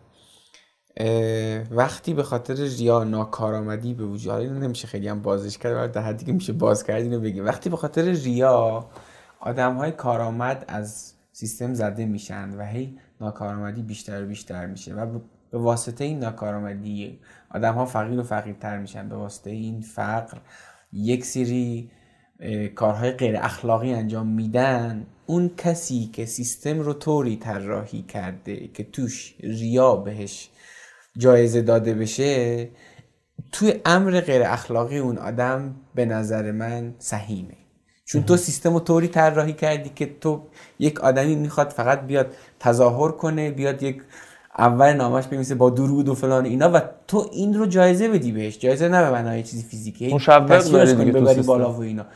[1.70, 6.24] وقتی به خاطر ریا ناکارآمدی به وجود حالا نمیشه خیلی هم بازش کرد در حدی
[6.24, 7.44] که میشه باز کرد اینو بگیم.
[7.44, 8.86] وقتی به خاطر ریا
[9.40, 15.18] آدم های کارآمد از سیستم زده میشن و هی ناکارآمدی بیشتر و بیشتر میشه و
[15.50, 17.18] به واسطه این ناکارآمدی
[17.50, 19.08] آدم ها فقیر و فقیرتر میشن.
[19.08, 20.38] به واسطه این فقر
[20.92, 21.90] یک سری
[22.74, 25.06] کارهای غیر اخلاقی انجام میدن.
[25.26, 30.50] اون کسی که سیستم رو طوری طراحی کرده که توش ریا بهش
[31.18, 32.68] جایزه داده بشه
[33.52, 37.54] توی امر غیر اخلاقی اون آدم به نظر من سهیمه.
[38.04, 40.42] چون تو سیستم رو طوری طراحی کردی که تو
[40.78, 44.02] یک آدمی می‌خواد فقط بیاد تظاهر کنه بیاد یک
[44.58, 48.58] اول نامش بنویسه با درود و فلان اینا و تو این رو جایزه بدی بهش.
[48.58, 50.14] جایزه نه به معنای چیزی فیزیکی.
[50.14, 52.06] مشوق داری دیگه ببری بالا و اینا.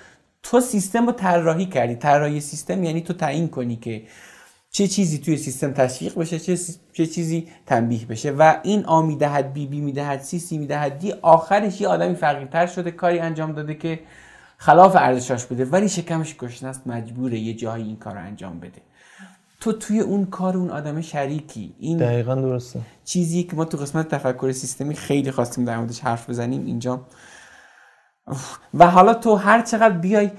[0.42, 1.94] تو سیستم رو طراحی کردی.
[1.94, 4.02] طراحی سیستم یعنی تو تعیین کنی که
[4.74, 6.58] چه چیزی توی سیستم تشویق بشه چه,
[6.92, 8.30] چه چیزی تنبیه بشه.
[8.30, 12.66] و این آ می‌دهد بی بی می‌دهد سی سی می‌دهد دی آخرش یه آدمی فقیرتر
[12.66, 14.00] شده کاری انجام داده که
[14.56, 15.64] خلاف ارزشاش بوده.
[15.64, 18.82] ولی شکمش گشنه است مجبوره یه جایی این کار رو انجام بده.
[19.60, 21.74] تو توی اون کار اون آدم شریکی.
[21.78, 22.80] این دقیقا درسته.
[23.04, 27.06] چیزی که ما تو قسمت تفکر سیستمی خیلی خواستیم در موردش حرف بزنیم اینجا.
[28.74, 30.30] و حالا تو هر چقدر بیای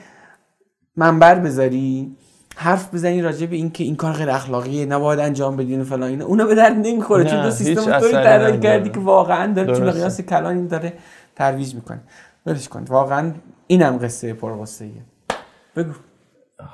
[0.96, 2.16] منبر بذاری
[2.56, 6.10] حرف بزنی راجع به اینکه این کار غیر اخلاقیه نباید انجام بدین و فلان.
[6.10, 9.92] اینا اونو به درد نمی‌خوره چون تو سیستم طوری طراحی کردی که واقعا داره تو
[9.92, 10.94] قیاس کلان این داره
[11.36, 12.00] ترویج می‌کنه
[12.46, 12.84] ولش کن.
[12.84, 13.32] واقعا
[13.68, 14.90] اینم قصه پرقصه
[15.76, 15.94] بگو.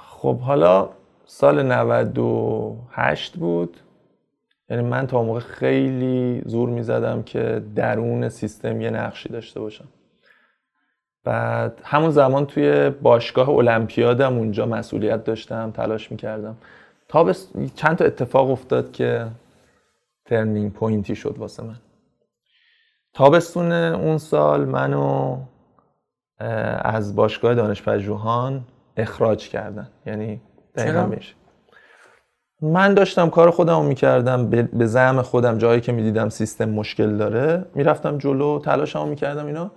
[0.09, 0.89] خب حالا
[1.25, 3.77] سال 98 بود.
[4.69, 9.85] یعنی من تا موقع خیلی زور می‌زدم که درون سیستم یه نقشی داشته باشم.
[11.29, 16.55] بعد همون زمان توی باشگاه المپیادم اونجا مسئولیت داشتم تلاش می‌کردم.
[17.07, 17.33] تا
[17.75, 19.27] چند تا اتفاق افتاد که
[20.25, 21.75] turning point ی شد واسه من.
[23.13, 25.37] تابستون اون سال منو
[26.81, 28.61] از باشگاه دانشپژوهان
[28.97, 29.87] اخراج کردن.
[30.05, 30.41] یعنی
[30.75, 31.33] دقیقا میشه.
[32.61, 37.65] من داشتم کار خودم رو می‌کردم به زعم خودم جایی که می‌دیدم سیستم مشکل داره
[37.75, 39.71] می‌رفتم جلو تلاشمو می‌کردم اینا.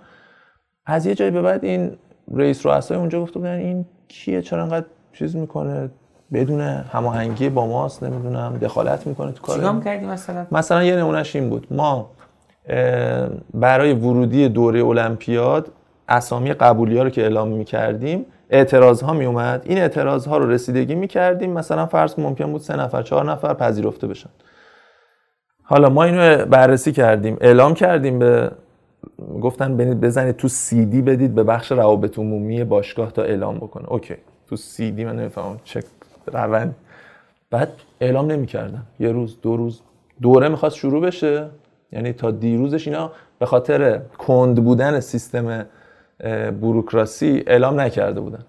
[0.85, 1.91] از یه جایی به بعد این
[2.33, 5.89] رئیس رؤسای اونجا گفته بودن این کیه؟ چرا انقدر چیز می‌کنه؟
[6.33, 9.55] بدون هماهنگی با ماست نمی‌دونم دخالت می‌کنه تو کار.
[9.55, 11.67] چیکار کردی مثلا؟ مثلا یه نمونهش این بود.
[11.71, 12.09] ما
[13.53, 15.71] برای ورودی دوره المپیاد
[16.09, 20.49] اسامی قبولی ها رو که اعلام می‌کردیم اعتراض ها می اومد این اعتراض ها رو
[20.49, 21.53] رسیدگی می‌کردیم.
[21.53, 24.29] مثلا فرض ممکن بود سه نفر چهار نفر پذیرفته بشن.
[25.63, 28.51] حالا ما اینو بررسی کردیم اعلام کردیم به
[29.41, 33.91] گفتن بزنید تو سی دی بدید به بخش روابط عمومی باشگاه تا اعلام بکنه.
[33.91, 34.15] اوکی.
[34.47, 35.83] تو سی دی من نمی‌فهمم چه
[36.33, 36.75] روند.
[37.51, 37.69] بعد
[38.01, 38.83] اعلام نمی‌کردن.
[38.99, 39.81] یه روز دو روز.
[40.21, 41.49] دوره می‌خواست شروع بشه.
[41.91, 45.65] یعنی تا دیروزش اینا به خاطر کند بودن سیستم
[46.61, 48.43] بوروکراسی اعلام نکرده بودن.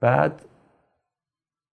[0.00, 0.42] بعد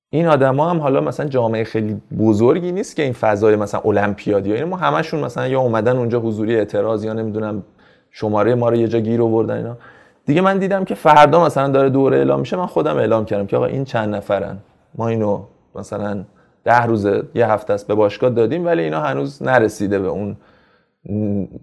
[0.10, 4.64] این آدما هم حالا مثلا جامعه خیلی بزرگی نیست که این فضای مثلا المپیادی یعنی
[4.64, 7.64] ما همشون مثلا یا اومدن اونجا حضوری اعتراض یا نمی‌دونم
[8.12, 9.78] شماره ما رو یه جا گیر آوردن اینا.
[10.26, 13.58] دیگه من دیدم که فردا مثلا داره دوره اعلام میشه من خودم اعلام کردم که
[13.58, 14.58] آقا این چند نفرن.
[14.96, 15.44] ما اینو
[15.76, 16.24] مثلا
[16.64, 20.36] ده روز یه هفته است به باشگاه دادیم ولی اینا هنوز نرسیده به اون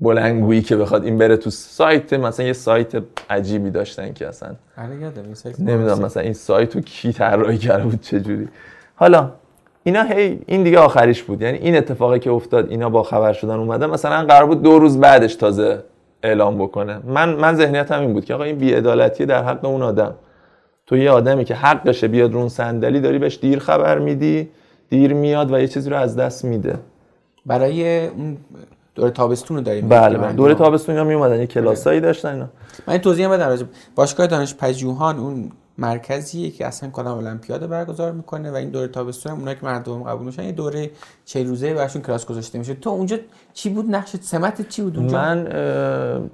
[0.00, 2.92] بلنگویی که بخواد این بره تو سایت مثلا یه سایت
[3.30, 5.12] عجیبی داشتن که اصلا آره
[5.58, 8.48] نمی‌دونم مثلا این سایت رو کی طراحی کرده بود چجوری.
[8.94, 9.30] حالا
[9.84, 11.42] اینا هی این دیگه آخریش بود.
[11.42, 14.98] یعنی این اتفاقی که افتاد اینا با خبر شدن اومدن مثلا قرار بود دو روز
[14.98, 15.82] بعدش تازه
[16.22, 16.98] اعلام بکنه.
[17.06, 20.14] من من ذهنیتم این بود که آقا این بی‌عدالتی در حق اون آدم.
[20.86, 24.48] تو یه آدمی که حقشه بیاد رون صندلی داری بهش دیر خبر میدی
[24.88, 26.78] دیر میاد و یه چیزی رو از دست میده.
[27.46, 28.36] برای اون
[28.96, 30.32] دوره تابستون رو داریم بله بله.
[30.32, 32.48] دوره تابستون هم می اومدن یه کلاسایی داشتن اینا.
[32.86, 35.18] من توضیح بدم راجع باشگاه دانش پژوهان.
[35.18, 39.66] اون مرکزیه که اصلا کلا المپیاد برگزار می‌کنه و این دوره تابستون هم اونایی که
[39.66, 40.90] مردم قبول میشن یه دوره
[41.24, 42.74] چه روزه براشون کلاس گذاشته میشه.
[42.74, 43.16] تو اونجا
[43.52, 46.30] چی بود؟ نقش سمت چی بود اونجا؟ من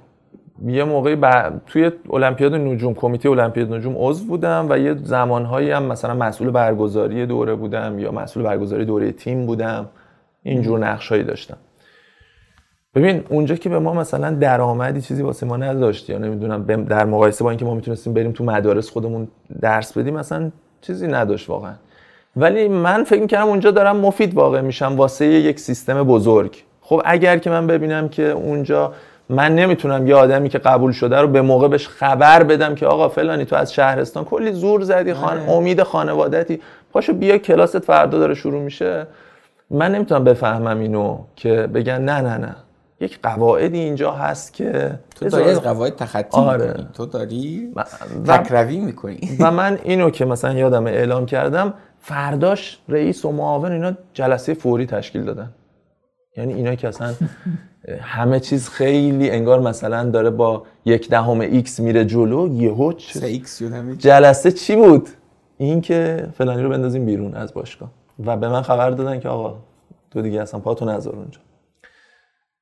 [0.65, 1.51] یه موقعی ب...
[1.65, 7.25] توی المپیاد نجوم کمیته المپیاد نجوم عضو بودم و یه زمانهایی هم مثلا مسئول برگزاری
[7.25, 9.89] دوره بودم یا مسئول برگزاری دوره تیم بودم.
[10.43, 11.57] اینجور نقشایی داشتم.
[12.95, 17.43] ببین اونجا که به ما مثلا درآمدی چیزی واسه ما نداشت یا نمی‌دونم در مقایسه
[17.43, 19.27] با اینکه ما می‌تونستیم بریم تو مدارس خودمون
[19.61, 21.73] درس بدیم مثلا چیزی نداشت واقعا.
[22.35, 26.63] ولی من فکر می‌کردم اونجا دارم مفید واقع میشم واسه یک سیستم بزرگ.
[26.81, 28.93] خب اگر که من ببینم که اونجا
[29.29, 33.09] من نمی‌تونم یه آدمی که قبول شده رو به موقع بهش خبر بدم که آقا
[33.09, 35.39] فلانی تو از شهرستان کلی زور زدی خان...
[35.39, 35.51] آره.
[35.51, 36.61] امید خانوادتی
[36.93, 39.07] پاشو بیا کلاست فردا داره شروع میشه.
[39.71, 42.55] من نمی‌تونم بفهمم اینو که بگن نه نه نه.
[43.03, 46.67] یک قواعدی اینجا هست که تو داری از قواعد تخطی آره.
[46.67, 46.87] می‌کنی.
[46.93, 47.73] تو داری
[48.27, 49.19] تکروی می‌کنی.
[49.39, 54.85] و من اینو که مثلا یادم اعلام کردم فرداش رئیس و معاون اینا جلسه فوری
[54.85, 55.49] تشکیل دادن.
[56.37, 57.13] یعنی اینا که اصلا
[58.01, 62.93] همه چیز خیلی انگار مثلا داره با یک دهم X میره جلو یهو
[63.97, 65.09] جلسه چی بود؟
[65.57, 67.91] این که فلانی رو بندازیم بیرون از باشگاه.
[68.25, 69.55] و به من خبر دادن که آقا
[70.11, 71.39] تو دیگه اصلا پاتو نذار اونجا.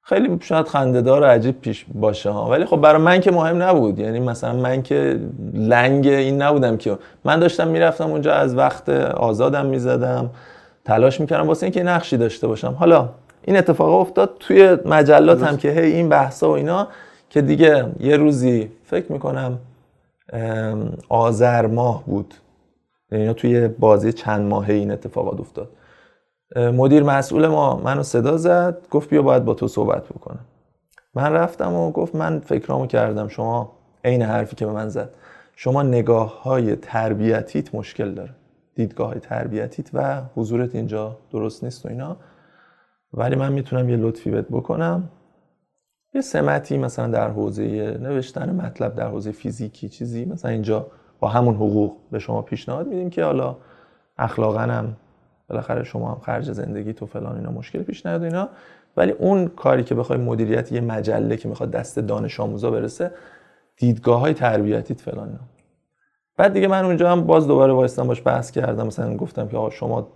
[0.04, 2.50] خیلی شاید خندهدار و عجیب پیش باشه ها.
[2.50, 4.00] ولی خب برای من که مهم نبود.
[4.00, 5.20] یعنی مثلا من که
[5.54, 6.98] لنگ این نبودم که.
[7.26, 10.30] من داشتم می‌رفتم اونجا از وقت آزادم می‌زدم.
[10.86, 12.76] تلاش می‌کردم واسه اینکه نقشی داشته باشم.
[12.80, 13.10] حالا
[13.44, 16.88] این اتفاق افتاد توی مجلات هم که هی این بحثا و اینا
[17.30, 19.58] که دیگه یه روزی فکر می‌کنم
[21.10, 22.34] آذر ماه بود.
[23.12, 25.70] یعنی توی بازی چند ماهه این اتفاقات افتاد.
[26.56, 30.46] مدیر مسئول ما منو صدا زد گفت بیا باید با تو صحبت بکنم.
[31.16, 33.72] من رفتم و گفت من فکرامو کردم شما
[34.06, 35.10] عین حرفی که به من زد.
[35.56, 38.36] شما نگاه های تربیتیت مشکل داره.
[38.76, 42.18] دیدگاه تربیتیت و حضورت اینجا درست نیست و اینا.
[43.14, 45.10] ولی من می‌تونم یه لطفی بهت بکنم.
[46.14, 50.88] یه سمتی مثلا در حوزه نوشتن مطلب در حوزه فیزیکی چیزی مثلا اینجا
[51.20, 53.56] با همون حقوق به شما پیشنهاد میدیم که حالا
[54.18, 54.96] اخلاقا هم
[55.52, 58.50] بالاخره شما هم خرج زندگی تو فلان اینا مشکل پیش نیاد اینا.
[58.98, 63.12] ولی اون کاری که بخوای مدیریت یه مجله که می‌خواد دست دانش آموزا برسه
[63.78, 65.40] دیدگاه های تربیتیت فلان اینا.
[66.38, 68.88] بعد دیگه من اونجا هم باز دوباره وایستم باش بحث کردم.
[68.88, 70.08] مثلا گفتم که آقا شما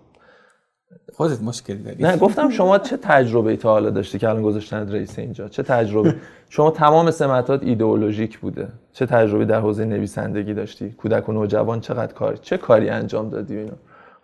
[1.13, 2.03] خودت مشکل داری.
[2.03, 6.15] نه گفتم شما چه تجربه تا حالا داشتی که الان گذاشتن رئیس اینجا؟ چه تجربه
[6.49, 8.67] شما تمام سمتات ایدئولوژیک بوده.
[8.93, 13.57] چه تجربه در حوزه نویسندگی داشتی؟ کودک و نوجوان چقدر کاری چه کاری انجام دادی
[13.57, 13.73] اینا؟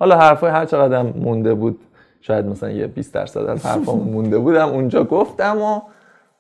[0.01, 1.79] حالا حرفای هر چقدر مونده بود
[2.21, 5.81] شاید مثلا یه 20 درصد از حرفام مونده بودم اونجا گفتم و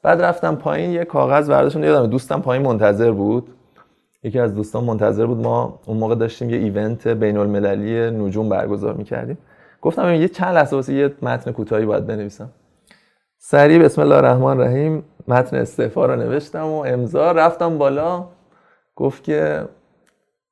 [0.03, 3.47] بعد رفتم پایین یه کاغذ برداشتم یادم دوستم پایین منتظر بود.
[4.23, 8.93] یکی از دوستان منتظر بود ما اون موقع داشتیم یه ایونت بین المللی نجوم برگزار
[8.93, 9.37] می‌کردیم.
[9.81, 12.49] گفتم یه چند لحظه واسه یه متن کوتاهی باید بنویسم.
[13.37, 18.25] سریع بسم الله الرحمن الرحیم متن استعفا رو نوشتم و امضا رفتم بالا.
[18.95, 19.65] گفت که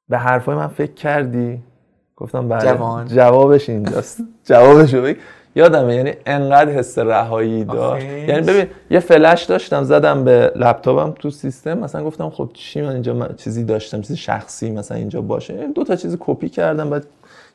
[0.10, 1.69] به حرفای من فکر کردی؟
[2.20, 2.62] گفتم بله.
[2.62, 3.08] جوان.
[3.08, 4.22] جوابش اینجاست.
[4.44, 5.14] جوابش رو
[5.56, 8.06] یادمه یعنی انقدر حس رهایی داشت.
[8.06, 11.78] یعنی ببین یه فلش داشتم زدم به لپتاپم تو سیستم.
[11.78, 15.68] مثلا گفتم خب چی من اینجا چیزی داشتم چیزی شخصی مثلا اینجا باشه.
[15.76, 17.06] دو تا چیز کپی کردم بعد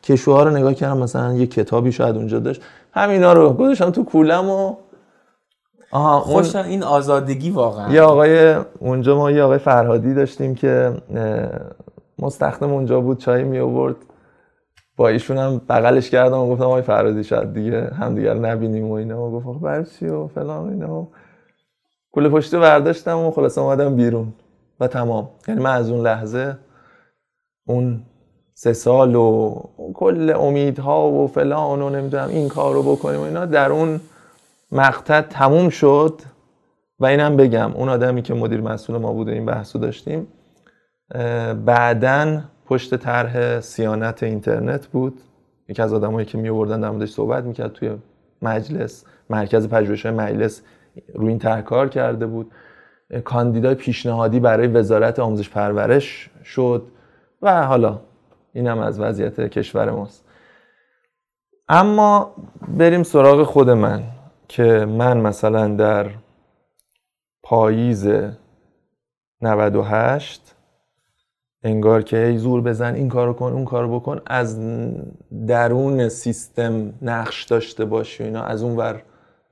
[0.03, 2.63] کشوها رو نگاه کردم مثلا یه کتابی شاید اونجا داشت.
[2.93, 4.75] همینا رو گذاشتم تو کولم و
[5.91, 7.93] آها خوش این آزادگی واقعا.
[7.93, 10.93] یه آقای اونجا ما یه آقای فرهادی داشتیم که
[12.19, 13.97] مستخدم اونجا بود چای می آورد
[14.97, 18.93] با ایشون هم بغلش کردم و گفتم آقای فرهادی شاید دیگه هم دیگر نبینیم و
[18.93, 19.23] اینا.
[19.23, 21.09] و گفت برای چی و فلان و اینا.
[22.13, 24.33] کل پشتی برداشتم و خلاص اومدم بیرون.
[24.81, 25.29] و تمام.
[25.49, 26.59] یعنی من از اون لحظه
[27.67, 28.03] اون
[28.55, 29.55] سه سال و
[29.95, 34.01] کل امیدها و فلان و نمی‌دونم این کار رو بکنیم و اینا در اون
[34.73, 36.21] مقطع تموم شد.
[37.01, 40.27] و اینم بگم اون آدمی که مدیر مسئول ما بوده این بحثو داشتیم
[41.65, 45.21] بعدا پشت طرح سیانت اینترنت بود.
[45.69, 47.97] یکی از آدمایی که می آوردن در موردش صحبت می‌کرد توی
[48.43, 50.63] مجلس مرکز پژوهش‌های مجلس
[51.15, 52.53] روی این طرح کار کرده بود.
[53.25, 56.87] کاندیدای پیشنهادی برای وزارت آموزش پرورش شد
[57.43, 58.01] و حالا
[58.53, 60.25] اینم از وضعیت کشور ماست.
[61.69, 62.35] اما
[62.69, 64.03] بریم سراغ خود من
[64.49, 66.11] که من مثلا در
[67.43, 68.09] پاییز
[69.41, 70.55] 98
[71.65, 74.61] انگار که ای زور بزن این کارو کن اون کارو بکن از
[75.47, 78.43] درون سیستم نقش داشته باشی اینا.
[78.43, 79.03] از اون ور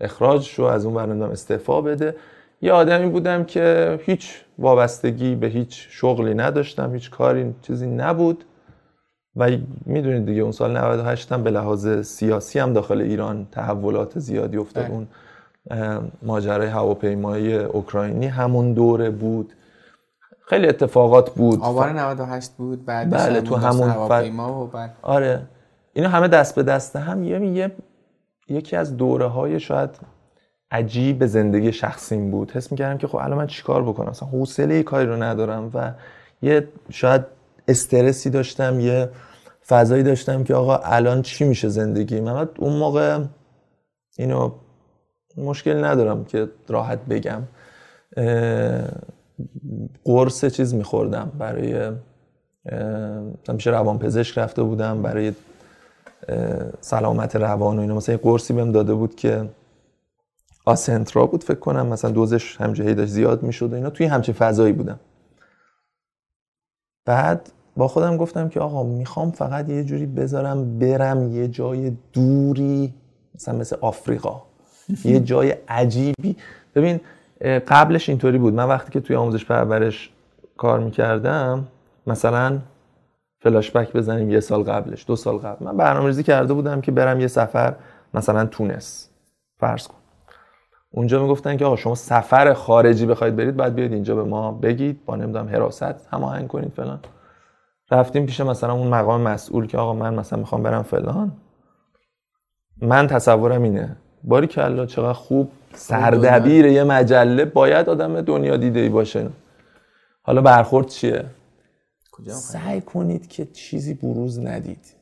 [0.00, 2.16] اخراج شو از اون ور استعفا بده.
[2.62, 8.44] یه آدمی بودم که هیچ وابستگی به هیچ شغلی نداشتم هیچ کاری چیزی نبود.
[9.36, 9.50] و
[9.86, 14.84] می‌دونید دیگه اون سال 98 هم به لحاظ سیاسی هم داخل ایران تحولات زیادی افتاد.
[14.84, 14.92] بله.
[14.92, 15.06] اون
[16.22, 19.52] ماجرای هواپیمایی اوکراینی همون دوره بود.
[20.46, 21.60] خیلی اتفاقات بود.
[21.60, 25.42] آبان 98 بود بعد بله تو همون هواپیما و بعد آره.
[25.92, 27.72] اینا همه دست به دست هم یه, یه
[28.48, 29.90] یکی از دوره های شاید
[30.70, 32.50] عجیب زندگی شخصیم بود.
[32.50, 35.92] حس می‌کردم که خب الان من چیکار بکنم؟ مثلا حوصله کاری رو ندارم و
[36.42, 37.24] یه شاید
[37.68, 39.08] استرسی داشتم یه
[39.66, 43.24] فضایی داشتم که آقا الان چی میشه زندگی؟ من اون موقع
[44.16, 44.52] اینو
[45.36, 47.42] مشکل ندارم که راحت بگم.
[50.04, 51.32] قرص چیز میخوردم.
[51.38, 51.90] برای
[53.42, 55.02] مثلا پیش روان پزشک رفته بودم.
[55.02, 55.32] برای
[56.80, 57.94] سلامت روان و اینا.
[57.94, 59.48] مثلا یه قرصی بهم داده بود که
[60.64, 61.86] آسنترا بود فکر کنم.
[61.86, 63.90] مثلا دوزش همجهی داشت زیاد می‌شد و اینا.
[63.90, 65.00] توی همچین فضایی بودم.
[67.04, 72.94] بعد با خودم گفتم که آقا می‌خوام فقط یه جوری بذارم برم یه جای دوری
[73.34, 74.42] مثلا مثل آفریقا.
[75.04, 76.36] یه جای عجیبی.
[76.74, 77.00] ببین
[77.42, 78.54] قبلش اینطوری بود.
[78.54, 80.10] من وقتی که توی آموزش پرورش
[80.56, 81.68] کار می‌کردم
[82.06, 82.58] مثلا
[83.40, 85.64] فلاشبک بزنیم یه سال قبلش دو سال قبل.
[85.64, 87.74] من برنامه‌ریزی کرده بودم که برم یه سفر
[88.14, 89.08] مثلا تونس.
[89.58, 89.94] فرض کن.
[90.90, 95.04] اونجا می‌گفتن که آقا شما سفر خارجی بخواید برید بعد بیاید اینجا به ما بگید.
[95.04, 97.00] با نمی‌دونم حراست هماهنگ کنید فلان.
[97.90, 101.32] رفتیم پیش مثلا اون مقام مسئول که آقا من مثلا می‌خوام برم فلان.
[102.82, 108.88] من تصورم اینه باری الله چقدر خوب سردبیر یه مجله باید آدم دنیا دیده ای
[108.88, 109.28] باشه.
[110.22, 111.24] حالا برخورد چیه؟
[112.28, 114.94] سعی کنید که چیزی بروز ندید.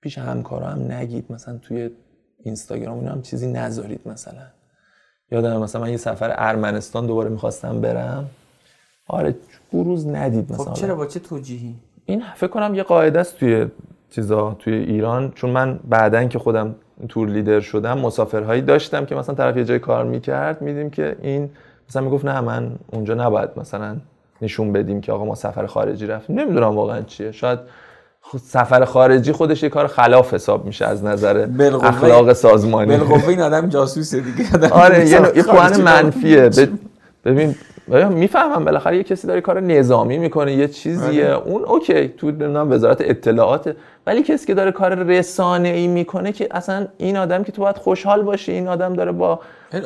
[0.00, 1.32] پیش همکارا هم نگید.
[1.32, 1.90] مثلا توی
[2.38, 4.46] اینستاگرام اینا هم چیزی نذارید مثلا.
[5.30, 8.30] یادم مثلا من یه سفر ارمنستان دوباره می‌خواستم برم.
[9.06, 9.34] آره
[9.72, 10.64] بروز ندید مثلا.
[10.64, 13.66] خب چرا؟ با چه توجیهی؟ این فکر کنم یه قاعده است توی
[14.10, 15.32] چیزا توی ایران.
[15.34, 16.74] چون من بعدا که خودم
[17.08, 21.50] تور لیدر شدم مسافرهایی داشتم که مثلا طرف یه جای کار می‌کرد میدیم که این
[21.88, 23.96] مثلا می‌گفت نه من اونجا نباید مثلا
[24.42, 26.40] نشون بدیم که آقا ما سفر خارجی رفتیم.
[26.40, 27.32] نمی‌دونم واقعا چیه.
[27.32, 27.58] شاید
[28.42, 31.46] سفر خارجی خودش یه کار خلاف حساب میشه از نظر
[31.82, 32.96] اخلاق سازمانی.
[32.96, 34.68] بالقوه این آدم جاسوسه دیگه.
[34.72, 36.50] آره یه منفیه.
[37.24, 37.54] ببین
[37.88, 41.26] می‌فهمم؟ بالاخره یه کسی داره کار نظامی می‌کنه یه چیزیه.
[41.26, 41.48] آره.
[41.48, 43.76] اون اوکی تو نمی‌دونم وزارت اطلاعات.
[44.06, 47.76] ولی کسی که داره کار رسانه ای می‌کنه که اصلا این آدم که تو باید
[47.76, 49.40] خوشحال باشی این آدم داره با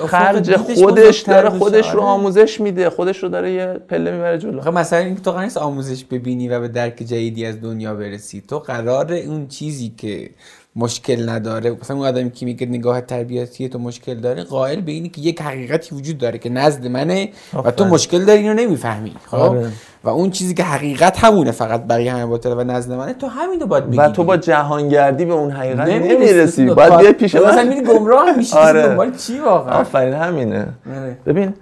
[0.07, 2.11] خرج خودش داره خودش رو آره.
[2.11, 4.61] آموزش میده خودش رو داره یه پله می‌بره جلو.
[4.61, 8.43] خب مثلا این تو قرار آموزش ببینی و به درک جدیدی از دنیا برسی.
[8.49, 10.31] تو قرار اون چیزی که
[10.77, 11.71] مشکل نداره.
[11.71, 15.43] مثلا اون آدمی که میگه نگاه تربیتی تو مشکل داره قائل به اینه که یک
[15.43, 17.29] حقیقتی وجود داره که نزد منه
[17.65, 19.69] و تو مشکل داری اینو نمی‌فهمی خب؟ آره.
[20.05, 23.67] و اون چیزی که حقیقت همونه فقط برای همه باطل و نزد منه تو همینو
[23.67, 26.67] باید بگی و تو با جهانگردی به اون حقیقت نمی‌رسی.
[26.67, 27.45] باید بیای پیش من.
[27.45, 28.83] مثلا میری گمراه میشی آره.
[28.83, 30.69] دنبال چی واقعا؟ آفرین همینه.
[30.97, 31.17] آره.
[31.27, 31.55] ببین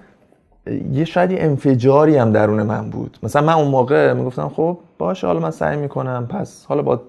[0.93, 3.19] یه شاید یه انفجاری هم درون من بود.
[3.23, 7.01] مثلا من اون موقع می‌گفتم خب باشه حالا من سعی می‌کنم پس حالا با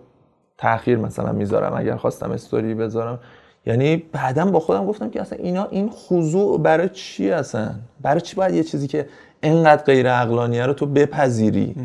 [0.59, 3.19] تاخیر مثلا می‌ذارم اگر خواستم استوری بذارم.
[3.65, 7.69] یعنی بعدا با خودم گفتم که اصلا اینا این خضوع برای چی اصلا؟
[8.01, 9.05] برای چی باید یه چیزی که
[9.43, 11.75] انقدر غیر عقلانیه رو تو بپذیری؟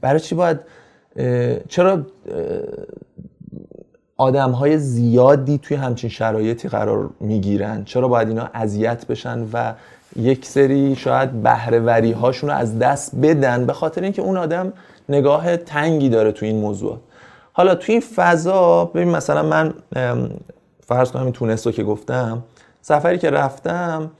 [0.00, 0.60] برای چی باید
[1.68, 2.06] چرا
[4.16, 9.74] آدم های زیادی توی همچین شرایطی قرار می‌گیرن؟ چرا باید اینا اذیت بشن و
[10.16, 14.72] یک سری شاید بهرهوری هاشون رو از دست بدن؟ به خاطر اینکه اون آدم
[15.08, 16.98] نگاه تنگی داره تو این موضوع
[17.56, 19.74] حالا تو این فضا ببین مثلا من
[20.80, 22.42] فرض کنم این تونستو که گفتم
[22.80, 24.10] سفری که رفتم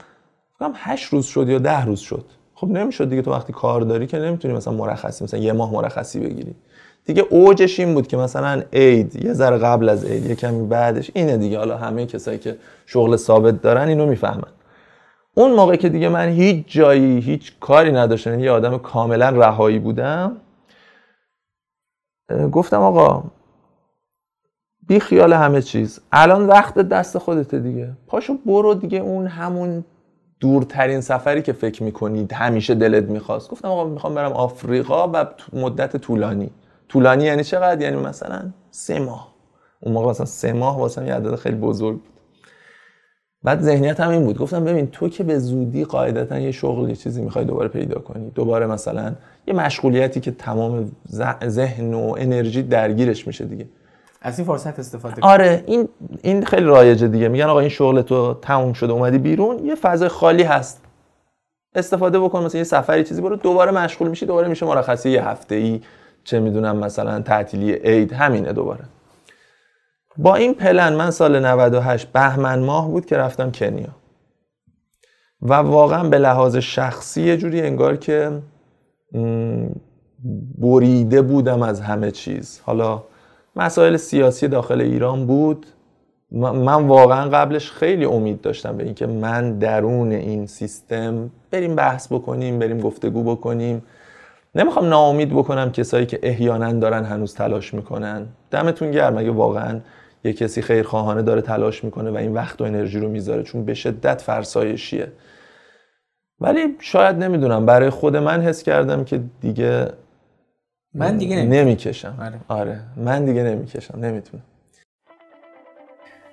[0.59, 2.25] فکرم هشت روز شد یا ده روز شد.
[2.55, 6.19] خب نمی‌شد دیگه تو وقتی کار داری که نمی‌تونی مثلا مرخصی مثلا یه ماه مرخصی
[6.19, 6.55] بگیری.
[7.05, 11.11] دیگه اوجش این بود که مثلا عید یه ذره قبل از عید یه کمی بعدش
[11.13, 11.57] اینه دیگه.
[11.57, 14.51] حالا همه کسایی که شغل ثابت دارن اینو می‌فهمن.
[15.33, 19.79] اون موقع که دیگه من هیچ جایی هیچ کاری نداشتم یعنی یه آدم کاملا رهایی
[19.79, 20.37] بودم
[22.51, 23.23] گفتم آقا
[24.87, 25.99] بی خیال همه چیز.
[26.11, 27.91] الان وقت دست خودته دیگه.
[28.07, 29.85] پاشو برو دیگه اون همون
[30.39, 33.49] دورترین سفری که فکر می‌کنید همیشه دلت می‌خواست.
[33.49, 36.51] گفتم آقا می‌خوام برم آفریقا و مدت طولانی.
[36.89, 39.35] طولانی یعنی چقدر؟ یعنی مثلا سه ماه.
[39.79, 42.14] اون موقع مثلا سه ماه واسه یه عدد خیلی بزرگ بود.
[43.45, 44.37] بعد ذهنیت هم این بود.
[44.37, 48.31] گفتم ببین تو که به زودی قاعدتا یه شغل یه چیزی می‌خوای دوباره پیدا کنی
[48.35, 49.13] دوباره مثلا
[49.47, 50.91] یه مشغولیتی که تمام
[51.45, 53.65] ذهن و انرژی درگیرش میشه دیگه.
[54.21, 55.89] از این فرصت استفاده آره این
[56.21, 57.27] این خیلی رایجه دیگه.
[57.27, 60.81] میگن آقا این شغل تو تموم شده اومدی بیرون یه فضای خالی هست.
[61.75, 65.55] استفاده بکن مثلا یه سفری چیزی برو دوباره مشغول میشی دوباره میشه مرخصی یه هفته
[65.55, 65.81] ای
[66.23, 68.83] چه می‌دونم مثلا تعطیلی عید همینه دوباره.
[70.17, 73.89] با این پلن من سال 98 بهمن ماه بود که رفتم کنیا.
[75.41, 78.31] و واقعا به لحاظ شخصی یه جوری انگار که
[80.57, 82.61] بریده بودم از همه چیز.
[82.65, 83.03] حالا
[83.55, 85.65] مسائل سیاسی داخل ایران بود.
[86.31, 92.59] من واقعا قبلش خیلی امید داشتم به اینکه من درون این سیستم بریم بحث بکنیم
[92.59, 93.83] بریم گفتگو بکنیم.
[94.55, 98.25] نمی‌خوام ناامید بکنم کسایی که احیانا دارن هنوز تلاش می‌کنن.
[98.51, 99.79] دمتون گرم اگه واقعا
[100.25, 103.73] یه کسی خیرخواهانه داره تلاش می‌کنه و این وقت و انرژی رو می‌ذاره چون به
[103.73, 105.11] شدت فرسایشیه.
[106.39, 109.87] ولی شاید نمی‌دونم برای خود من حس کردم که دیگه
[110.93, 112.17] من دیگه نمی‌کشم.
[112.21, 112.39] آره.
[112.47, 112.79] آره.
[112.97, 113.99] من دیگه نمی‌کشم.
[113.99, 114.43] نمی‌تونم.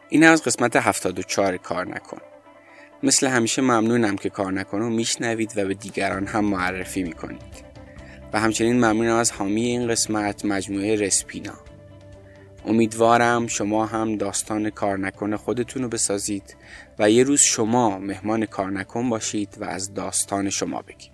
[0.09, 2.19] این از قسمت 74 کار نکن.
[3.03, 7.73] مثل همیشه ممنونم که کار نکن و میشنوید و به دیگران هم معرفی می‌کنید.
[8.33, 11.53] و همچنین ممنونم از حامی این قسمت مجموعه رسپینا.
[12.67, 16.57] امیدوارم شما هم داستان کار نکن خودتون رو بسازید
[16.99, 21.12] و یه روز شما مهمان کار نکن باشید و از داستان شما بگید.